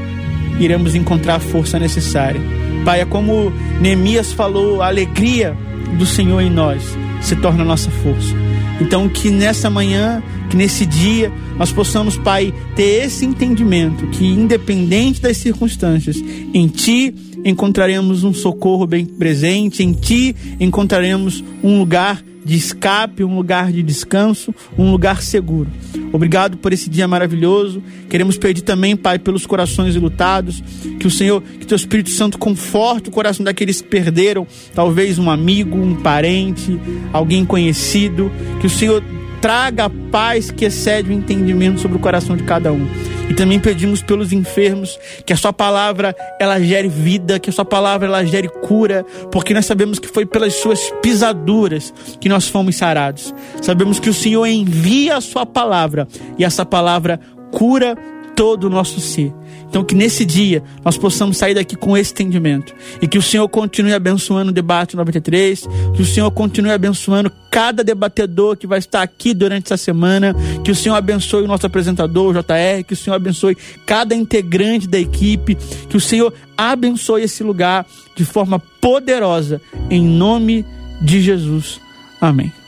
[0.58, 2.40] iremos encontrar a força necessária.
[2.84, 5.56] Pai, é como Neemias falou, a alegria
[5.96, 6.82] do Senhor em nós
[7.20, 8.34] se torna a nossa força.
[8.80, 10.20] Então, que nessa manhã,
[10.50, 11.32] que nesse dia,
[11.62, 16.16] nós possamos, Pai, ter esse entendimento que, independente das circunstâncias,
[16.52, 23.36] em Ti encontraremos um socorro bem presente, em Ti encontraremos um lugar de escape, um
[23.36, 25.70] lugar de descanso, um lugar seguro.
[26.12, 27.80] Obrigado por esse dia maravilhoso.
[28.10, 30.60] Queremos pedir também, Pai, pelos corações lutados,
[30.98, 35.30] que o Senhor, que teu Espírito Santo conforte o coração daqueles que perderam, talvez um
[35.30, 36.76] amigo, um parente,
[37.12, 39.00] alguém conhecido, que o Senhor
[39.42, 42.88] traga a paz que excede o entendimento sobre o coração de cada um.
[43.28, 47.64] E também pedimos pelos enfermos que a sua palavra ela gere vida, que a sua
[47.64, 52.76] palavra ela gere cura, porque nós sabemos que foi pelas suas pisaduras que nós fomos
[52.76, 53.34] sarados.
[53.60, 56.06] Sabemos que o Senhor envia a sua palavra
[56.38, 57.18] e essa palavra
[57.50, 57.96] cura
[58.34, 59.32] todo o nosso ser.
[59.68, 62.74] Então, que nesse dia nós possamos sair daqui com esse entendimento.
[63.00, 65.66] E que o Senhor continue abençoando o debate 93.
[65.94, 70.34] Que o Senhor continue abençoando cada debatedor que vai estar aqui durante essa semana.
[70.62, 72.84] Que o Senhor abençoe o nosso apresentador, o JR.
[72.86, 73.56] Que o Senhor abençoe
[73.86, 75.56] cada integrante da equipe.
[75.88, 79.60] Que o Senhor abençoe esse lugar de forma poderosa.
[79.88, 80.66] Em nome
[81.00, 81.80] de Jesus.
[82.20, 82.61] Amém.